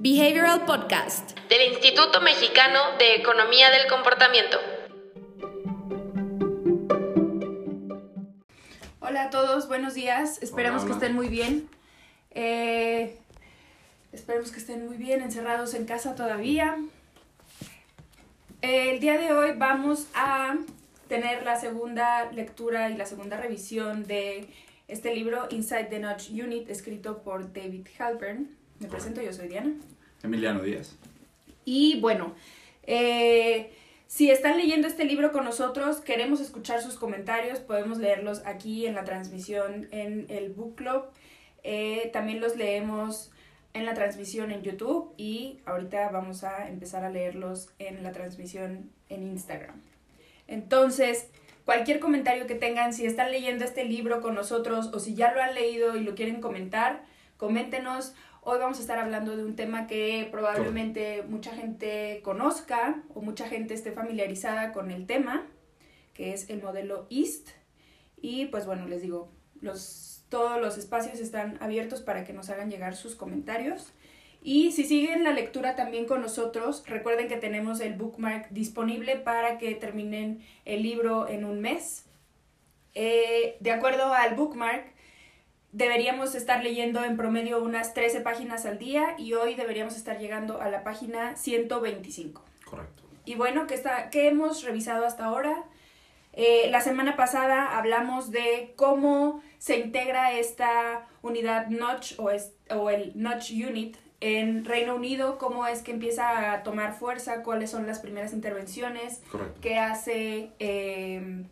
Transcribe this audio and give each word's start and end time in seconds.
Behavioral 0.00 0.64
Podcast 0.64 1.36
del 1.48 1.72
Instituto 1.72 2.20
Mexicano 2.20 2.78
de 3.00 3.16
Economía 3.16 3.68
del 3.70 3.88
Comportamiento. 3.88 4.56
Hola 9.00 9.24
a 9.24 9.30
todos, 9.30 9.66
buenos 9.66 9.94
días. 9.94 10.40
Esperamos 10.40 10.82
Hola, 10.82 10.90
que 10.90 10.94
estén 10.94 11.16
muy 11.16 11.26
bien. 11.28 11.68
Eh, 12.30 13.18
esperemos 14.12 14.52
que 14.52 14.60
estén 14.60 14.86
muy 14.86 14.98
bien, 14.98 15.20
encerrados 15.20 15.74
en 15.74 15.84
casa 15.84 16.14
todavía. 16.14 16.76
Eh, 18.62 18.90
el 18.90 19.00
día 19.00 19.18
de 19.18 19.32
hoy 19.32 19.54
vamos 19.56 20.06
a 20.14 20.58
tener 21.08 21.42
la 21.42 21.58
segunda 21.58 22.30
lectura 22.30 22.88
y 22.90 22.96
la 22.96 23.04
segunda 23.04 23.36
revisión 23.36 24.06
de 24.06 24.48
este 24.86 25.12
libro 25.12 25.48
Inside 25.50 25.86
the 25.86 25.98
Notch 25.98 26.30
Unit, 26.30 26.70
escrito 26.70 27.24
por 27.24 27.52
David 27.52 27.88
Halpern. 27.98 28.57
Me 28.80 28.88
presento, 28.88 29.20
yo 29.20 29.32
soy 29.32 29.48
Diana. 29.48 29.72
Emiliano 30.22 30.62
Díaz. 30.62 30.96
Y 31.64 32.00
bueno, 32.00 32.34
eh, 32.84 33.72
si 34.06 34.30
están 34.30 34.56
leyendo 34.56 34.86
este 34.86 35.04
libro 35.04 35.32
con 35.32 35.44
nosotros, 35.44 35.98
queremos 36.00 36.40
escuchar 36.40 36.80
sus 36.80 36.94
comentarios, 36.94 37.58
podemos 37.58 37.98
leerlos 37.98 38.42
aquí 38.46 38.86
en 38.86 38.94
la 38.94 39.04
transmisión 39.04 39.88
en 39.90 40.26
el 40.28 40.50
Book 40.50 40.76
Club. 40.76 41.04
Eh, 41.64 42.10
también 42.12 42.40
los 42.40 42.56
leemos 42.56 43.32
en 43.74 43.84
la 43.84 43.94
transmisión 43.94 44.50
en 44.50 44.62
YouTube 44.62 45.12
y 45.16 45.60
ahorita 45.66 46.08
vamos 46.10 46.44
a 46.44 46.68
empezar 46.68 47.04
a 47.04 47.10
leerlos 47.10 47.70
en 47.78 48.02
la 48.02 48.12
transmisión 48.12 48.90
en 49.08 49.24
Instagram. 49.24 49.82
Entonces, 50.46 51.28
cualquier 51.64 52.00
comentario 52.00 52.46
que 52.46 52.54
tengan, 52.54 52.94
si 52.94 53.04
están 53.06 53.30
leyendo 53.30 53.64
este 53.64 53.84
libro 53.84 54.22
con 54.22 54.34
nosotros 54.34 54.90
o 54.94 55.00
si 55.00 55.14
ya 55.14 55.34
lo 55.34 55.42
han 55.42 55.54
leído 55.54 55.96
y 55.96 56.00
lo 56.00 56.14
quieren 56.14 56.40
comentar, 56.40 57.04
coméntenos. 57.36 58.14
Hoy 58.50 58.58
vamos 58.58 58.78
a 58.78 58.80
estar 58.80 58.98
hablando 58.98 59.36
de 59.36 59.44
un 59.44 59.56
tema 59.56 59.86
que 59.86 60.26
probablemente 60.30 61.22
mucha 61.22 61.52
gente 61.52 62.22
conozca 62.24 63.02
o 63.14 63.20
mucha 63.20 63.46
gente 63.46 63.74
esté 63.74 63.92
familiarizada 63.92 64.72
con 64.72 64.90
el 64.90 65.06
tema, 65.06 65.46
que 66.14 66.32
es 66.32 66.48
el 66.48 66.62
modelo 66.62 67.06
EAST. 67.10 67.50
Y 68.16 68.46
pues 68.46 68.64
bueno, 68.64 68.88
les 68.88 69.02
digo, 69.02 69.30
los, 69.60 70.24
todos 70.30 70.58
los 70.62 70.78
espacios 70.78 71.20
están 71.20 71.58
abiertos 71.60 72.00
para 72.00 72.24
que 72.24 72.32
nos 72.32 72.48
hagan 72.48 72.70
llegar 72.70 72.96
sus 72.96 73.14
comentarios. 73.16 73.92
Y 74.42 74.72
si 74.72 74.84
siguen 74.84 75.24
la 75.24 75.34
lectura 75.34 75.76
también 75.76 76.06
con 76.06 76.22
nosotros, 76.22 76.82
recuerden 76.86 77.28
que 77.28 77.36
tenemos 77.36 77.80
el 77.80 77.96
bookmark 77.96 78.48
disponible 78.48 79.16
para 79.16 79.58
que 79.58 79.74
terminen 79.74 80.42
el 80.64 80.84
libro 80.84 81.28
en 81.28 81.44
un 81.44 81.60
mes. 81.60 82.06
Eh, 82.94 83.58
de 83.60 83.72
acuerdo 83.72 84.10
al 84.14 84.36
bookmark, 84.36 84.94
deberíamos 85.72 86.34
estar 86.34 86.62
leyendo 86.62 87.04
en 87.04 87.16
promedio 87.16 87.62
unas 87.62 87.94
13 87.94 88.20
páginas 88.20 88.64
al 88.66 88.78
día 88.78 89.14
y 89.18 89.34
hoy 89.34 89.54
deberíamos 89.54 89.96
estar 89.96 90.18
llegando 90.18 90.60
a 90.60 90.68
la 90.70 90.82
página 90.84 91.36
125. 91.36 92.42
Correcto. 92.64 93.02
Y 93.24 93.34
bueno, 93.34 93.66
¿qué, 93.66 93.74
está, 93.74 94.08
qué 94.10 94.28
hemos 94.28 94.62
revisado 94.64 95.04
hasta 95.04 95.26
ahora? 95.26 95.64
Eh, 96.32 96.68
la 96.70 96.80
semana 96.80 97.16
pasada 97.16 97.76
hablamos 97.76 98.30
de 98.30 98.72
cómo 98.76 99.42
se 99.58 99.78
integra 99.78 100.32
esta 100.32 101.06
unidad 101.20 101.66
Notch 101.68 102.14
o, 102.18 102.30
es- 102.30 102.52
o 102.70 102.90
el 102.90 103.12
Notch 103.14 103.50
Unit 103.52 103.96
en 104.20 104.64
Reino 104.64 104.94
Unido, 104.94 105.38
cómo 105.38 105.66
es 105.66 105.82
que 105.82 105.90
empieza 105.92 106.52
a 106.52 106.62
tomar 106.62 106.94
fuerza, 106.94 107.42
cuáles 107.42 107.70
son 107.70 107.86
las 107.86 107.98
primeras 108.00 108.32
intervenciones, 108.32 109.20
Correcto. 109.30 109.60
qué 109.60 109.78
hace 109.78 110.50
eh, 110.58 111.44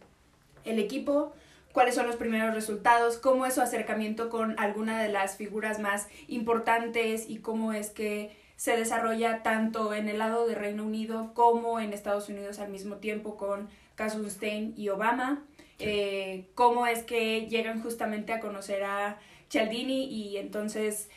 el 0.64 0.78
equipo, 0.78 1.32
cuáles 1.76 1.94
son 1.94 2.06
los 2.06 2.16
primeros 2.16 2.54
resultados, 2.54 3.18
cómo 3.18 3.44
es 3.44 3.52
su 3.52 3.60
acercamiento 3.60 4.30
con 4.30 4.58
alguna 4.58 5.02
de 5.02 5.10
las 5.10 5.36
figuras 5.36 5.78
más 5.78 6.08
importantes 6.26 7.28
y 7.28 7.40
cómo 7.40 7.74
es 7.74 7.90
que 7.90 8.34
se 8.56 8.78
desarrolla 8.78 9.42
tanto 9.42 9.92
en 9.92 10.08
el 10.08 10.16
lado 10.16 10.46
de 10.46 10.54
Reino 10.54 10.86
Unido 10.86 11.32
como 11.34 11.78
en 11.78 11.92
Estados 11.92 12.30
Unidos 12.30 12.60
al 12.60 12.70
mismo 12.70 12.96
tiempo 12.96 13.36
con 13.36 13.68
Cassius 13.94 14.32
Stein 14.32 14.72
y 14.74 14.88
Obama, 14.88 15.44
eh, 15.78 16.46
cómo 16.54 16.86
es 16.86 17.02
que 17.02 17.46
llegan 17.46 17.82
justamente 17.82 18.32
a 18.32 18.40
conocer 18.40 18.82
a 18.82 19.18
Cialdini 19.50 20.06
y 20.06 20.38
entonces 20.38 21.10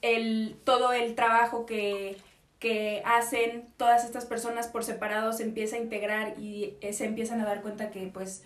el, 0.00 0.56
todo 0.64 0.92
el 0.92 1.14
trabajo 1.14 1.64
que, 1.64 2.16
que 2.58 3.02
hacen 3.04 3.66
todas 3.76 4.04
estas 4.04 4.26
personas 4.26 4.66
por 4.66 4.82
separado 4.82 5.32
se 5.32 5.44
empieza 5.44 5.76
a 5.76 5.78
integrar 5.78 6.34
y 6.40 6.74
eh, 6.80 6.92
se 6.92 7.04
empiezan 7.04 7.40
a 7.40 7.44
dar 7.44 7.62
cuenta 7.62 7.92
que 7.92 8.10
pues 8.12 8.42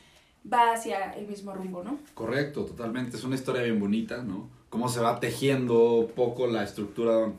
va 0.52 0.72
hacia 0.72 1.12
el 1.12 1.26
mismo 1.26 1.52
rumbo, 1.52 1.82
¿no? 1.82 1.98
Correcto, 2.14 2.64
totalmente. 2.64 3.16
Es 3.16 3.24
una 3.24 3.34
historia 3.34 3.62
bien 3.62 3.80
bonita, 3.80 4.22
¿no? 4.22 4.48
Cómo 4.70 4.88
se 4.88 5.00
va 5.00 5.20
tejiendo 5.20 6.10
poco 6.14 6.46
la 6.46 6.62
estructura. 6.62 7.32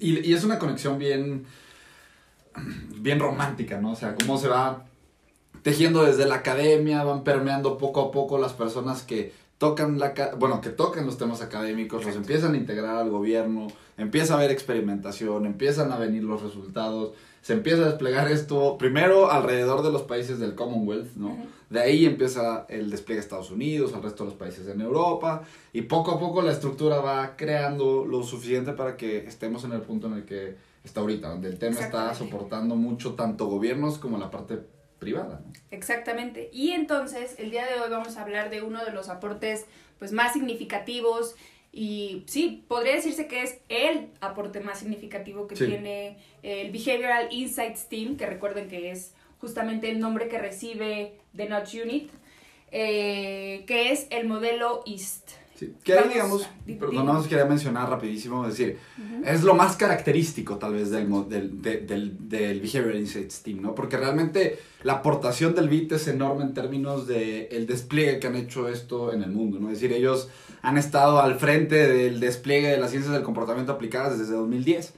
Y, 0.00 0.28
y 0.28 0.34
es 0.34 0.44
una 0.44 0.58
conexión 0.58 0.98
bien, 0.98 1.46
bien 2.98 3.18
romántica, 3.18 3.80
¿no? 3.80 3.92
O 3.92 3.96
sea, 3.96 4.14
cómo 4.14 4.38
se 4.38 4.48
va 4.48 4.84
tejiendo 5.62 6.04
desde 6.04 6.26
la 6.26 6.36
academia, 6.36 7.02
van 7.02 7.24
permeando 7.24 7.76
poco 7.76 8.00
a 8.00 8.10
poco 8.12 8.38
las 8.38 8.52
personas 8.52 9.02
que 9.02 9.32
tocan 9.58 9.98
la 9.98 10.12
bueno, 10.38 10.60
que 10.60 10.70
tocan 10.70 11.06
los 11.06 11.18
temas 11.18 11.42
académicos, 11.42 12.04
los 12.04 12.14
empiezan 12.14 12.54
a 12.54 12.56
integrar 12.56 12.96
al 12.96 13.10
gobierno, 13.10 13.68
empieza 13.96 14.34
a 14.34 14.36
haber 14.36 14.50
experimentación, 14.50 15.46
empiezan 15.46 15.92
a 15.92 15.98
venir 15.98 16.24
los 16.24 16.42
resultados, 16.42 17.14
se 17.46 17.52
empieza 17.52 17.82
a 17.82 17.86
desplegar 17.90 18.28
esto 18.32 18.76
primero 18.76 19.30
alrededor 19.30 19.84
de 19.84 19.92
los 19.92 20.02
países 20.02 20.40
del 20.40 20.56
Commonwealth, 20.56 21.14
¿no? 21.14 21.28
Ujú. 21.28 21.46
De 21.70 21.80
ahí 21.80 22.04
empieza 22.04 22.66
el 22.68 22.90
despliegue 22.90 23.20
a 23.20 23.22
Estados 23.22 23.52
Unidos, 23.52 23.94
al 23.94 24.02
resto 24.02 24.24
de 24.24 24.30
los 24.30 24.36
países 24.36 24.66
en 24.66 24.80
Europa, 24.80 25.44
y 25.72 25.82
poco 25.82 26.10
a 26.10 26.18
poco 26.18 26.42
la 26.42 26.50
estructura 26.50 26.98
va 26.98 27.36
creando 27.36 28.04
lo 28.04 28.24
suficiente 28.24 28.72
para 28.72 28.96
que 28.96 29.18
estemos 29.28 29.62
en 29.62 29.74
el 29.74 29.82
punto 29.82 30.08
en 30.08 30.14
el 30.14 30.24
que 30.24 30.56
está 30.82 31.02
ahorita, 31.02 31.28
donde 31.28 31.48
el 31.48 31.56
tema 31.56 31.78
está 31.78 32.12
soportando 32.16 32.74
mucho 32.74 33.14
tanto 33.14 33.46
gobiernos 33.46 33.98
como 33.98 34.18
la 34.18 34.28
parte 34.28 34.58
privada. 34.98 35.40
¿no? 35.46 35.52
Exactamente. 35.70 36.50
Y 36.52 36.72
entonces, 36.72 37.36
el 37.38 37.52
día 37.52 37.64
de 37.64 37.80
hoy 37.80 37.88
vamos 37.88 38.16
a 38.16 38.22
hablar 38.22 38.50
de 38.50 38.62
uno 38.62 38.84
de 38.84 38.90
los 38.90 39.08
aportes 39.08 39.66
pues 40.00 40.10
más 40.10 40.32
significativos 40.32 41.36
y 41.78 42.24
sí, 42.26 42.64
podría 42.68 42.94
decirse 42.94 43.26
que 43.28 43.42
es 43.42 43.58
el 43.68 44.08
aporte 44.22 44.60
más 44.60 44.78
significativo 44.78 45.46
que 45.46 45.56
Sí. 45.56 45.66
tiene 45.66 46.16
el 46.42 46.70
Behavioral 46.70 47.28
Insights 47.30 47.88
Team, 47.90 48.16
que 48.16 48.24
recuerden 48.24 48.68
que 48.68 48.90
es 48.90 49.12
justamente 49.40 49.90
el 49.90 49.98
nombre 50.00 50.28
que 50.28 50.38
recibe 50.38 51.12
The 51.36 51.48
Notch 51.50 51.74
Unit, 51.74 52.10
eh, 52.72 53.64
que 53.66 53.92
es 53.92 54.06
el 54.10 54.26
modelo 54.26 54.82
EAST. 54.86 55.30
Sí. 55.58 55.72
Que 55.82 55.94
ahí, 55.94 56.10
digamos, 56.12 56.46
perdón, 56.78 57.24
quería 57.28 57.46
mencionar 57.46 57.88
rapidísimo, 57.88 58.44
es 58.46 58.58
decir, 58.58 58.78
es 59.24 59.42
lo 59.42 59.54
más 59.54 59.76
característico 59.76 60.58
tal 60.58 60.74
vez 60.74 60.90
del, 60.90 61.08
del, 61.30 61.62
de- 61.62 61.80
del, 61.80 62.28
del 62.28 62.60
Behavioral 62.60 62.98
Insights 63.00 63.42
Team, 63.42 63.62
¿no? 63.62 63.74
Porque 63.74 63.96
realmente 63.96 64.58
la 64.82 64.94
aportación 64.94 65.54
del 65.54 65.68
BIT 65.70 65.92
es 65.92 66.08
enorme 66.08 66.44
en 66.44 66.52
términos 66.52 67.06
de 67.06 67.46
el 67.52 67.66
despliegue 67.66 68.18
que 68.20 68.26
han 68.26 68.36
hecho 68.36 68.68
esto 68.68 69.12
en 69.14 69.22
el 69.22 69.30
mundo, 69.32 69.58
¿no? 69.58 69.70
Es 69.70 69.80
decir, 69.80 69.96
ellos 69.96 70.28
han 70.60 70.76
estado 70.76 71.20
al 71.20 71.36
frente 71.36 71.88
del 71.88 72.20
despliegue 72.20 72.68
de 72.68 72.76
las 72.76 72.90
ciencias 72.90 73.14
del 73.14 73.22
comportamiento 73.22 73.72
aplicadas 73.72 74.18
desde 74.18 74.34
2010 74.34 74.92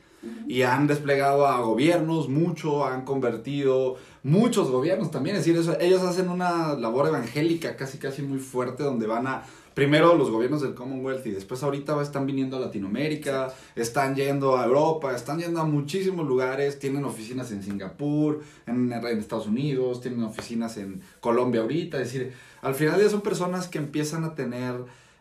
y 0.48 0.62
han 0.62 0.88
desplegado 0.88 1.46
a 1.46 1.60
gobiernos 1.60 2.28
mucho, 2.28 2.84
han 2.84 3.04
convertido 3.04 3.96
muchos 4.24 4.68
gobiernos 4.70 5.12
también, 5.12 5.36
es 5.36 5.44
decir, 5.44 5.56
eso- 5.60 5.78
ellos 5.78 6.02
hacen 6.02 6.28
una 6.28 6.74
labor 6.74 7.06
evangélica 7.06 7.76
casi 7.76 7.98
casi 7.98 8.22
muy 8.22 8.40
fuerte 8.40 8.82
donde 8.82 9.06
van 9.06 9.28
a 9.28 9.44
primero 9.78 10.16
los 10.16 10.28
gobiernos 10.28 10.60
del 10.60 10.74
Commonwealth 10.74 11.24
y 11.26 11.30
después 11.30 11.62
ahorita 11.62 12.02
están 12.02 12.26
viniendo 12.26 12.56
a 12.56 12.60
Latinoamérica, 12.60 13.54
están 13.76 14.16
yendo 14.16 14.56
a 14.56 14.64
Europa, 14.64 15.14
están 15.14 15.38
yendo 15.38 15.60
a 15.60 15.64
muchísimos 15.64 16.26
lugares, 16.26 16.80
tienen 16.80 17.04
oficinas 17.04 17.52
en 17.52 17.62
Singapur, 17.62 18.40
en, 18.66 18.92
en 18.92 19.18
Estados 19.20 19.46
Unidos, 19.46 20.00
tienen 20.00 20.24
oficinas 20.24 20.78
en 20.78 21.00
Colombia 21.20 21.60
ahorita, 21.60 22.02
es 22.02 22.12
decir, 22.12 22.32
al 22.60 22.74
final 22.74 22.98
día 22.98 23.08
son 23.08 23.20
personas 23.20 23.68
que 23.68 23.78
empiezan 23.78 24.24
a 24.24 24.34
tener 24.34 24.74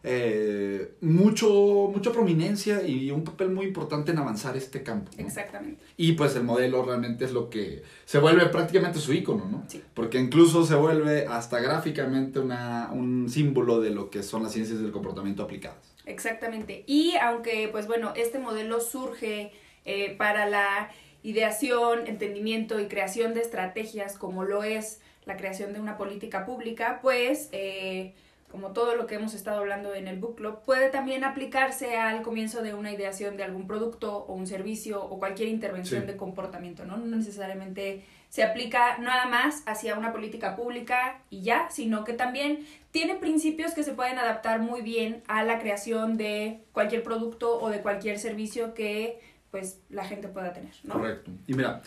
eh, 0.10 0.94
mucho, 1.02 1.92
mucha 1.94 2.14
prominencia 2.14 2.82
y 2.88 3.12
un 3.12 3.26
papel 3.26 3.50
muy 3.50 3.66
importante 3.66 4.12
en 4.12 4.18
avanzar 4.20 4.56
este 4.56 4.82
campo. 4.82 5.12
¿no? 5.18 5.26
Exactamente. 5.26 5.84
Y 5.98 6.14
pues 6.14 6.34
el 6.38 6.44
modelo 6.44 6.82
realmente 6.84 7.26
es 7.26 7.34
lo 7.34 7.50
que 7.50 7.84
se 8.06 8.20
vuelve 8.20 8.46
prácticamente 8.46 9.00
su 9.00 9.12
icono, 9.12 9.46
¿no? 9.52 9.66
Sí. 9.68 9.84
Porque 9.94 10.18
incluso 10.18 10.66
se 10.66 10.76
vuelve 10.76 11.26
hasta 11.28 11.60
gráficamente 11.60 12.40
una, 12.40 12.90
un 12.94 13.30
símbolo 13.30 13.82
de 13.82 13.90
lo 13.90 14.10
que 14.10 14.24
son 14.24 14.44
las 14.44 14.54
ciencias 14.54 14.80
del 14.80 14.94
comportamiento 14.94 15.44
aplicadas. 15.44 15.94
Exactamente. 16.06 16.86
Y 16.88 17.16
aunque, 17.22 17.68
pues 17.70 17.86
bueno, 17.88 18.14
este 18.16 18.40
modelo 18.40 18.80
surge 18.80 19.52
eh, 19.84 20.16
para 20.18 20.48
la 20.48 20.90
ideación, 21.22 22.08
entendimiento 22.08 22.80
y 22.80 22.88
creación 22.88 23.34
de 23.34 23.42
estrategias, 23.42 24.18
como 24.18 24.46
lo 24.46 24.64
es 24.64 25.02
la 25.26 25.36
creación 25.36 25.74
de 25.74 25.82
una 25.82 25.98
política 25.98 26.46
pública, 26.46 27.00
pues, 27.02 27.50
eh, 27.52 28.14
como 28.50 28.72
todo 28.72 28.96
lo 28.96 29.08
que 29.08 29.16
hemos 29.16 29.34
estado 29.34 29.60
hablando 29.60 29.94
en 29.94 30.08
el 30.08 30.20
book 30.20 30.36
club, 30.38 30.60
puede 30.66 30.90
también 30.90 31.24
aplicarse 31.24 31.98
al 31.98 32.22
comienzo 32.22 32.62
de 32.64 32.74
una 32.74 32.92
ideación 32.94 33.36
de 33.38 33.44
algún 33.44 33.68
producto 33.68 34.16
o 34.26 34.34
un 34.34 34.48
servicio 34.48 35.04
o 35.04 35.20
cualquier 35.20 35.50
intervención 35.50 36.02
Sí. 36.02 36.08
de 36.08 36.16
comportamiento, 36.16 36.86
¿no? 36.86 36.96
No 36.98 37.16
necesariamente 37.18 38.06
se 38.30 38.44
aplica 38.44 38.98
nada 39.00 39.26
más 39.26 39.64
hacia 39.66 39.98
una 39.98 40.12
política 40.12 40.56
pública 40.56 41.20
y 41.30 41.42
ya, 41.42 41.70
sino 41.70 42.04
que 42.04 42.14
también 42.14 42.66
tiene 42.92 43.16
principios 43.16 43.74
que 43.74 43.84
se 43.84 43.94
pueden 43.94 44.18
adaptar 44.18 44.60
muy 44.62 44.82
bien 44.82 45.24
a 45.28 45.44
la 45.44 45.60
creación 45.60 46.18
de 46.18 46.62
cualquier 46.72 47.04
producto 47.04 47.60
o 47.60 47.70
de 47.70 47.82
cualquier 47.82 48.18
servicio 48.20 48.74
que 48.74 49.20
pues 49.52 49.82
la 49.90 50.04
gente 50.06 50.28
pueda 50.28 50.52
tener, 50.54 50.74
¿no? 50.84 50.94
Correcto. 50.96 51.32
Y 51.48 51.54
mira, 51.54 51.82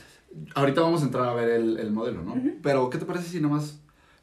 ahorita 0.54 0.80
vamos 0.80 1.02
a 1.02 1.06
entrar 1.06 1.28
a 1.28 1.34
ver 1.34 1.50
el, 1.50 1.78
el 1.78 1.90
modelo, 1.90 2.22
¿no? 2.22 2.34
Pero, 2.62 2.88
¿qué 2.88 2.96
te 2.98 3.04
parece 3.04 3.28
si 3.28 3.38
nomás 3.40 3.80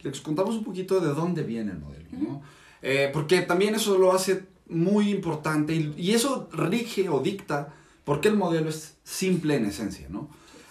les 0.07 0.21
contamos 0.21 0.55
un 0.55 0.63
poquito 0.63 0.99
de 0.99 1.13
dónde 1.13 1.43
viene 1.43 1.71
el 1.71 1.79
modelo, 1.79 2.05
¿no? 2.11 2.41
Eh, 2.81 3.09
porque 3.11 3.41
también 3.41 3.75
eso 3.75 3.97
lo 3.97 4.13
hace 4.13 4.45
muy 4.69 5.09
importante 5.09 5.73
y, 5.73 5.93
y, 5.97 6.11
eso 6.11 6.49
rige 6.51 7.09
o 7.09 7.19
dicta 7.19 7.73
por 8.03 8.21
qué 8.21 8.27
el 8.27 8.35
modelo 8.35 8.69
es 8.69 8.97
simple 9.03 9.55
en 9.55 9.65
esencia, 9.65 10.07
¿no? 10.09 10.29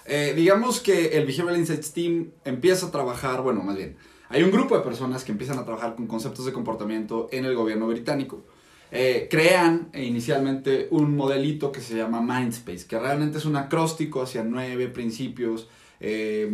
Eh, 0.09 0.35
digamos 0.37 0.81
que 0.81 1.19
el 1.19 1.27
Behavioral 1.27 1.59
Insights 1.59 1.93
Team 1.93 2.31
empieza 2.45 2.87
a 2.87 2.91
trabajar, 2.91 3.43
bueno, 3.43 3.63
más 3.63 3.77
bien, 3.77 3.97
hay 4.29 4.43
un 4.43 4.51
grupo 4.51 4.77
de 4.77 4.85
personas 4.85 5.25
que 5.25 5.33
empiezan 5.33 5.59
a 5.59 5.65
trabajar 5.65 5.97
con 5.97 6.07
conceptos 6.07 6.47
de 6.47 6.53
comportamiento 6.53 7.29
en 7.33 7.45
el 7.45 7.55
gobierno 7.55 7.89
británico. 7.89 8.45
Eh, 8.93 9.27
crean 9.29 9.91
inicialmente 9.95 10.87
un 10.91 11.17
modelito 11.17 11.73
que 11.73 11.81
se 11.81 11.97
llama 11.97 12.21
Mindspace, 12.21 12.87
que 12.87 12.99
realmente 12.99 13.39
es 13.39 13.45
un 13.45 13.57
acróstico 13.57 14.23
hacia 14.23 14.45
nueve 14.45 14.87
principios, 14.89 15.69
eh, 15.99 16.53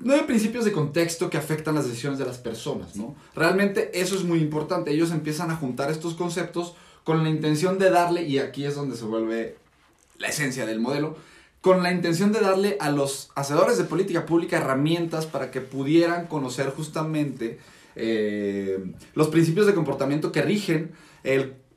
nueve 0.00 0.24
principios 0.26 0.64
de 0.64 0.72
contexto 0.72 1.30
que 1.30 1.38
afectan 1.38 1.74
las 1.74 1.86
decisiones 1.86 2.18
de 2.18 2.26
las 2.26 2.38
personas, 2.38 2.96
¿no? 2.96 3.14
Realmente 3.34 3.90
eso 4.00 4.14
es 4.14 4.24
muy 4.24 4.38
importante. 4.40 4.90
Ellos 4.90 5.10
empiezan 5.10 5.50
a 5.50 5.56
juntar 5.56 5.90
estos 5.90 6.14
conceptos 6.14 6.74
con 7.04 7.22
la 7.22 7.30
intención 7.30 7.78
de 7.78 7.90
darle, 7.90 8.24
y 8.24 8.38
aquí 8.38 8.64
es 8.64 8.74
donde 8.74 8.96
se 8.96 9.04
vuelve 9.04 9.56
la 10.18 10.28
esencia 10.28 10.66
del 10.66 10.80
modelo, 10.80 11.16
con 11.60 11.82
la 11.82 11.92
intención 11.92 12.32
de 12.32 12.40
darle 12.40 12.76
a 12.80 12.90
los 12.90 13.30
hacedores 13.34 13.78
de 13.78 13.84
política 13.84 14.26
pública 14.26 14.58
herramientas 14.58 15.26
para 15.26 15.50
que 15.50 15.60
pudieran 15.60 16.26
conocer 16.26 16.70
justamente 16.70 17.58
eh, 17.96 18.78
los 19.14 19.28
principios 19.28 19.66
de 19.66 19.74
comportamiento 19.74 20.32
que 20.32 20.42
rigen 20.42 20.92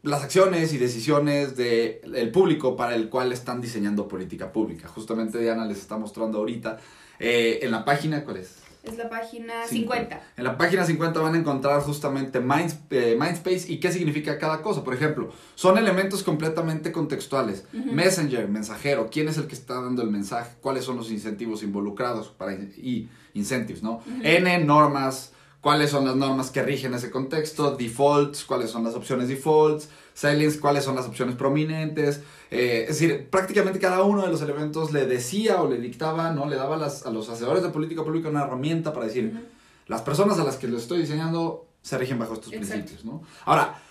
las 0.04 0.24
acciones 0.24 0.74
y 0.74 0.78
decisiones 0.78 1.56
del 1.58 2.32
público 2.32 2.78
para 2.78 2.96
el 2.96 3.10
cual 3.10 3.32
están 3.34 3.60
diseñando 3.62 4.08
política 4.08 4.54
pública. 4.54 4.88
Justamente 4.88 5.40
Diana 5.40 5.66
les 5.66 5.80
está 5.80 5.98
mostrando 5.98 6.38
ahorita 6.40 6.80
eh, 7.24 7.60
en 7.64 7.72
la 7.72 7.86
página, 7.86 8.24
¿cuál 8.24 8.38
es? 8.38 8.58
Es 8.84 8.98
la 8.98 9.10
página 9.10 9.66
50. 9.66 10.22
En 10.36 10.44
la 10.44 10.58
página 10.58 10.86
50 10.86 11.18
van 11.22 11.36
a 11.36 11.38
encontrar 11.38 11.82
justamente 11.82 12.42
Minds, 12.42 12.76
eh, 12.90 13.16
Mindspace 13.18 13.72
y 13.72 13.80
qué 13.80 13.94
significa 13.94 14.38
cada 14.38 14.62
cosa. 14.62 14.84
Por 14.84 14.94
ejemplo, 14.94 15.32
son 15.56 15.78
elementos 15.78 16.22
completamente 16.22 16.92
contextuales. 16.92 17.64
Uh 17.74 17.78
-huh. 17.78 17.92
Messenger, 17.94 18.50
mensajero, 18.50 19.10
quién 19.10 19.30
es 19.30 19.38
el 19.38 19.48
que 19.48 19.56
está 19.56 19.76
dando 19.76 20.02
el 20.02 20.10
mensaje, 20.10 20.56
cuáles 20.60 20.84
son 20.84 20.98
los 20.98 21.12
incentivos 21.12 21.64
involucrados 21.64 22.28
para, 22.28 22.56
y 22.56 23.10
incentives, 23.34 23.84
¿no? 23.84 24.02
Uh 24.06 24.20
-huh. 24.20 24.22
N, 24.24 24.66
normas, 24.66 25.32
cuáles 25.62 25.90
son 25.90 26.04
las 26.04 26.18
normas 26.18 26.52
que 26.52 26.62
rigen 26.62 26.94
ese 26.94 27.10
contexto, 27.10 27.78
defaults, 27.78 28.44
cuáles 28.44 28.70
son 28.70 28.84
las 28.84 28.96
opciones 28.96 29.30
defaults, 29.30 29.88
silence, 30.14 30.60
cuáles 30.60 30.84
son 30.84 30.98
las 30.98 31.06
opciones 31.06 31.36
prominentes. 31.36 32.20
Eh, 32.54 32.82
es 32.84 33.00
decir, 33.00 33.30
prácticamente 33.30 33.80
cada 33.80 34.04
uno 34.04 34.22
de 34.22 34.30
los 34.30 34.42
elementos 34.42 34.92
le 34.92 35.06
decía 35.08 35.62
o 35.62 35.70
le 35.70 35.78
dictaba, 35.80 36.32
¿no? 36.32 36.48
Le 36.48 36.56
daba 36.56 36.78
las, 36.78 37.06
a 37.06 37.10
los 37.10 37.28
hacedores 37.30 37.64
de 37.64 37.70
política 37.70 38.04
pública 38.04 38.30
una 38.30 38.44
herramienta 38.44 38.94
para 38.94 39.08
decir, 39.08 39.32
uh 39.34 39.38
-huh. 39.38 39.44
las 39.88 40.02
personas 40.04 40.40
a 40.40 40.44
las 40.44 40.58
que 40.58 40.68
lo 40.68 40.78
estoy 40.78 41.00
diseñando 41.00 41.66
se 41.82 41.98
rigen 41.98 42.20
bajo 42.20 42.34
estos 42.36 42.54
Exacto. 42.54 42.74
principios, 42.74 43.06
¿no? 43.06 43.24
Ahora, 43.46 43.82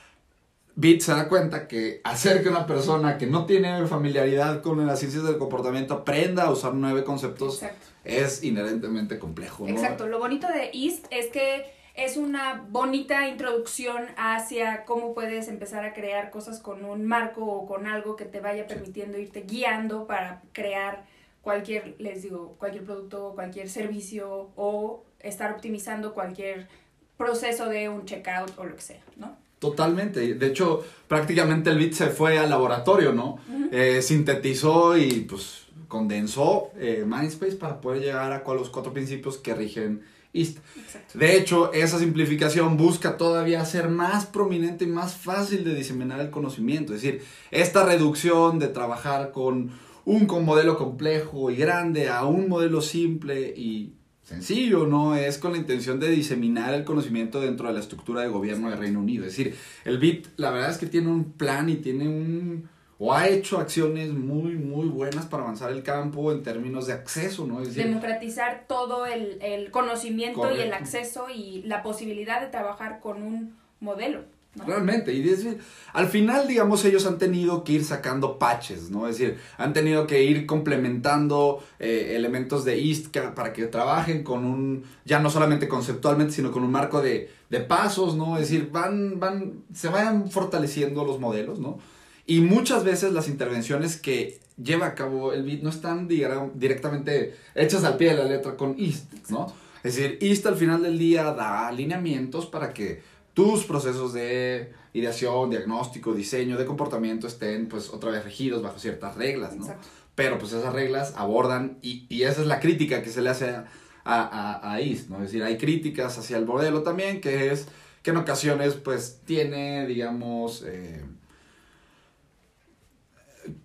Bit 0.75 1.03
se 1.03 1.13
da 1.13 1.29
cuenta 1.29 1.69
que 1.69 2.01
hacer 2.05 2.43
que 2.43 2.49
una 2.49 2.67
persona 2.67 3.19
que 3.19 3.27
no 3.27 3.45
tiene 3.45 3.87
familiaridad 3.87 4.63
con 4.63 4.87
las 4.87 5.01
ciencias 5.01 5.25
del 5.25 5.37
comportamiento 5.37 5.93
aprenda 5.95 6.45
a 6.45 6.51
usar 6.51 6.73
nueve 6.73 7.05
conceptos 7.05 7.63
Exacto. 7.63 7.87
es 8.05 8.43
inherentemente 8.43 9.19
complejo. 9.19 9.65
¿no? 9.65 9.71
Exacto. 9.71 10.07
Lo 10.07 10.19
bonito 10.19 10.47
de 10.49 10.71
EAST 10.73 11.07
es 11.11 11.27
que 11.27 11.67
es 11.95 12.17
una 12.17 12.65
bonita 12.71 13.29
introducción 13.29 14.07
hacia 14.17 14.85
cómo 14.85 15.15
puedes 15.15 15.49
empezar 15.49 15.85
a 15.85 15.93
crear 15.93 16.31
cosas 16.31 16.59
con 16.59 16.85
un 16.85 17.05
marco 17.05 17.45
o 17.45 17.67
con 17.67 17.87
algo 17.87 18.17
que 18.17 18.25
te 18.25 18.41
vaya 18.41 18.67
permitiendo 18.67 19.19
irte 19.19 19.43
guiando 19.43 20.07
para 20.07 20.43
crear 20.53 21.05
cualquier, 21.43 21.97
les 21.99 22.23
digo, 22.23 22.57
cualquier 22.59 22.85
producto, 22.85 23.33
cualquier 23.35 23.69
servicio 23.69 24.51
o 24.57 25.05
estar 25.21 25.53
optimizando 25.53 26.15
cualquier 26.15 26.69
proceso 27.17 27.69
de 27.69 27.89
un 27.89 28.05
checkout 28.07 28.59
o 28.59 28.65
lo 28.65 28.75
que 28.75 28.83
sea, 28.83 29.01
¿no? 29.17 29.37
Totalmente. 29.59 30.35
De 30.35 30.47
hecho, 30.47 30.85
prácticamente 31.07 31.71
el 31.71 31.79
bit 31.79 31.93
se 31.93 32.09
fue 32.09 32.39
al 32.39 32.51
laboratorio, 32.51 33.13
¿no? 33.13 33.39
Uh 33.49 33.53
-huh. 33.53 33.69
eh, 33.71 34.03
sintetizó 34.03 34.97
y 34.97 35.21
pues 35.21 35.67
condensó 35.87 36.73
eh, 36.79 37.05
Mindspace 37.07 37.57
para 37.57 37.81
poder 37.81 38.03
llegar 38.03 38.33
a 38.33 38.55
los 38.55 38.71
cuatro 38.71 38.93
principios 38.93 39.39
que 39.39 39.55
rigen 39.55 40.03
Exacto. 40.35 41.19
De 41.19 41.37
hecho, 41.37 41.73
esa 41.73 41.99
simplificación 41.99 42.77
busca 42.77 43.17
todavía 43.17 43.65
ser 43.65 43.89
más 43.89 44.27
prominente 44.27 44.85
y 44.85 44.89
más 44.89 45.15
fácil 45.15 45.63
de 45.65 45.75
diseminar 45.75 46.21
el 46.21 46.31
conocimiento. 46.31 46.95
Es 46.95 47.03
decir, 47.03 47.23
esta 47.51 47.85
reducción 47.85 48.59
de 48.59 48.69
trabajar 48.69 49.33
con 49.33 49.71
un 50.05 50.27
con 50.27 50.45
modelo 50.45 50.77
complejo 50.77 51.51
y 51.51 51.57
grande 51.57 52.09
a 52.09 52.25
un 52.25 52.49
modelo 52.49 52.81
simple 52.81 53.55
y 53.57 53.93
sencillo, 54.23 54.87
¿no? 54.87 55.15
Es 55.15 55.39
con 55.39 55.53
la 55.53 55.59
intención 55.59 56.01
de 56.01 56.11
diseminar 56.11 56.75
el 56.75 56.85
conocimiento 56.85 57.41
dentro 57.41 57.69
de 57.69 57.75
la 57.75 57.81
estructura 57.81 58.23
de 58.23 58.29
gobierno 58.29 58.71
de 58.71 58.77
Reino 58.77 59.01
Unido. 59.01 59.27
Es 59.27 59.37
decir, 59.37 59.55
el 59.85 59.99
BIT, 59.99 60.29
la 60.37 60.51
verdad 60.51 60.71
es 60.71 60.79
que 60.79 60.87
tiene 60.87 61.09
un 61.09 61.33
plan 61.33 61.69
y 61.69 61.77
tiene 61.77 62.09
un... 62.09 62.69
o 63.05 63.13
ha 63.13 63.27
hecho 63.27 63.59
acciones 63.59 64.13
muy, 64.13 64.53
muy 64.53 64.87
buenas 64.87 65.27
para 65.27 65.43
avanzar 65.43 65.73
el 65.73 65.83
campo 65.83 66.31
en 66.31 66.45
términos 66.45 66.87
de 66.87 66.93
acceso, 66.93 67.45
¿no? 67.45 67.61
Es 67.61 67.69
decir, 67.69 67.83
Democratizar 67.83 68.67
todo 68.69 69.07
el, 69.07 69.43
el 69.43 69.73
conocimiento 69.73 70.39
correcto. 70.39 70.63
y 70.63 70.67
el 70.69 70.73
acceso 70.73 71.27
y 71.29 71.63
la 71.63 71.83
posibilidad 71.83 72.41
de 72.41 72.47
trabajar 72.47 73.01
con 73.01 73.25
un 73.25 73.57
modelo. 73.81 74.21
¿No? 74.55 74.67
Realmente, 74.67 75.13
y 75.15 75.21
decir, 75.21 75.59
al 75.95 76.07
final, 76.07 76.47
digamos, 76.47 76.85
ellos 76.85 77.05
han 77.07 77.19
tenido 77.19 77.65
que 77.65 77.73
ir 77.73 77.85
sacando 77.85 78.39
patches, 78.39 78.91
¿no? 78.91 79.09
Es 79.09 79.19
decir, 79.19 79.39
han 79.59 79.73
tenido 79.73 80.07
que 80.07 80.23
ir 80.23 80.47
complementando 80.47 81.65
eh, 81.81 82.13
elementos 82.15 82.65
de 82.65 82.79
IST 82.79 83.17
para 83.35 83.53
que 83.53 83.67
trabajen 83.67 84.23
con 84.23 84.45
un, 84.45 84.85
ya 85.05 85.19
no 85.19 85.29
solamente 85.29 85.67
conceptualmente, 85.67 86.35
sino 86.35 86.53
con 86.53 86.63
un 86.63 86.71
marco 86.71 87.03
de, 87.03 87.31
de 87.51 87.61
pasos, 87.61 88.15
¿no? 88.15 88.37
Es 88.37 88.43
decir, 88.43 88.71
van, 88.71 89.19
van, 89.19 89.65
se 89.75 89.89
vayan 89.89 90.31
fortaleciendo 90.31 91.05
los 91.05 91.19
modelos, 91.19 91.59
¿no? 91.59 91.81
Y 92.27 92.41
muchas 92.41 92.85
veces 92.85 93.13
las 93.13 93.29
intervenciones 93.29 93.97
que 93.97 94.41
lleva 94.63 94.87
a 94.87 94.95
cabo 94.95 95.33
el 95.33 95.43
BIT 95.43 95.63
no 95.63 95.71
están 95.71 96.09
directamente 96.09 97.35
hechas 97.55 97.85
al 97.85 97.97
pie 97.97 98.11
de 98.11 98.17
la 98.17 98.25
letra 98.25 98.57
con 98.57 98.75
IST, 98.79 99.31
¿no? 99.31 99.53
Es 99.83 99.97
decir, 99.97 100.19
IST 100.21 100.47
al 100.47 100.57
final 100.57 100.83
del 100.83 100.99
día 100.99 101.33
da 101.33 101.67
alineamientos 101.67 102.47
para 102.47 102.73
que 102.73 103.03
tus 103.35 103.65
procesos 103.65 104.13
de 104.13 104.73
ideación, 104.93 105.51
diagnóstico, 105.51 106.13
diseño 106.13 106.57
de 106.57 106.67
comportamiento 106.67 107.27
estén 107.27 107.69
pues 107.69 107.89
otra 107.91 108.11
vez 108.11 108.25
regidos 108.25 108.63
bajo 108.63 108.79
ciertas 108.79 109.17
reglas, 109.17 109.57
¿no? 109.57 109.65
Exacto. 109.65 109.89
Pero 110.15 110.39
pues 110.39 110.53
esas 110.53 110.73
reglas 110.73 111.15
abordan 111.17 111.79
y, 111.81 112.07
y, 112.11 112.25
esa 112.25 112.43
es 112.43 112.47
la 112.47 112.61
crítica 112.61 113.03
que 113.03 113.09
se 113.09 113.23
le 113.23 113.31
hace 113.31 113.51
a, 113.51 113.67
a, 114.05 114.73
a, 114.73 114.81
IST, 114.81 115.09
¿no? 115.09 115.17
Es 115.17 115.23
decir, 115.25 115.43
hay 115.43 115.57
críticas 115.57 116.19
hacia 116.19 116.37
el 116.37 116.45
modelo 116.45 116.83
también 116.83 117.21
que 117.21 117.51
es 117.51 117.67
que 118.03 118.11
en 118.11 118.19
ocasiones 118.19 118.75
pues 118.75 119.21
tiene, 119.25 119.87
digamos, 119.87 120.63
eh, 120.67 121.03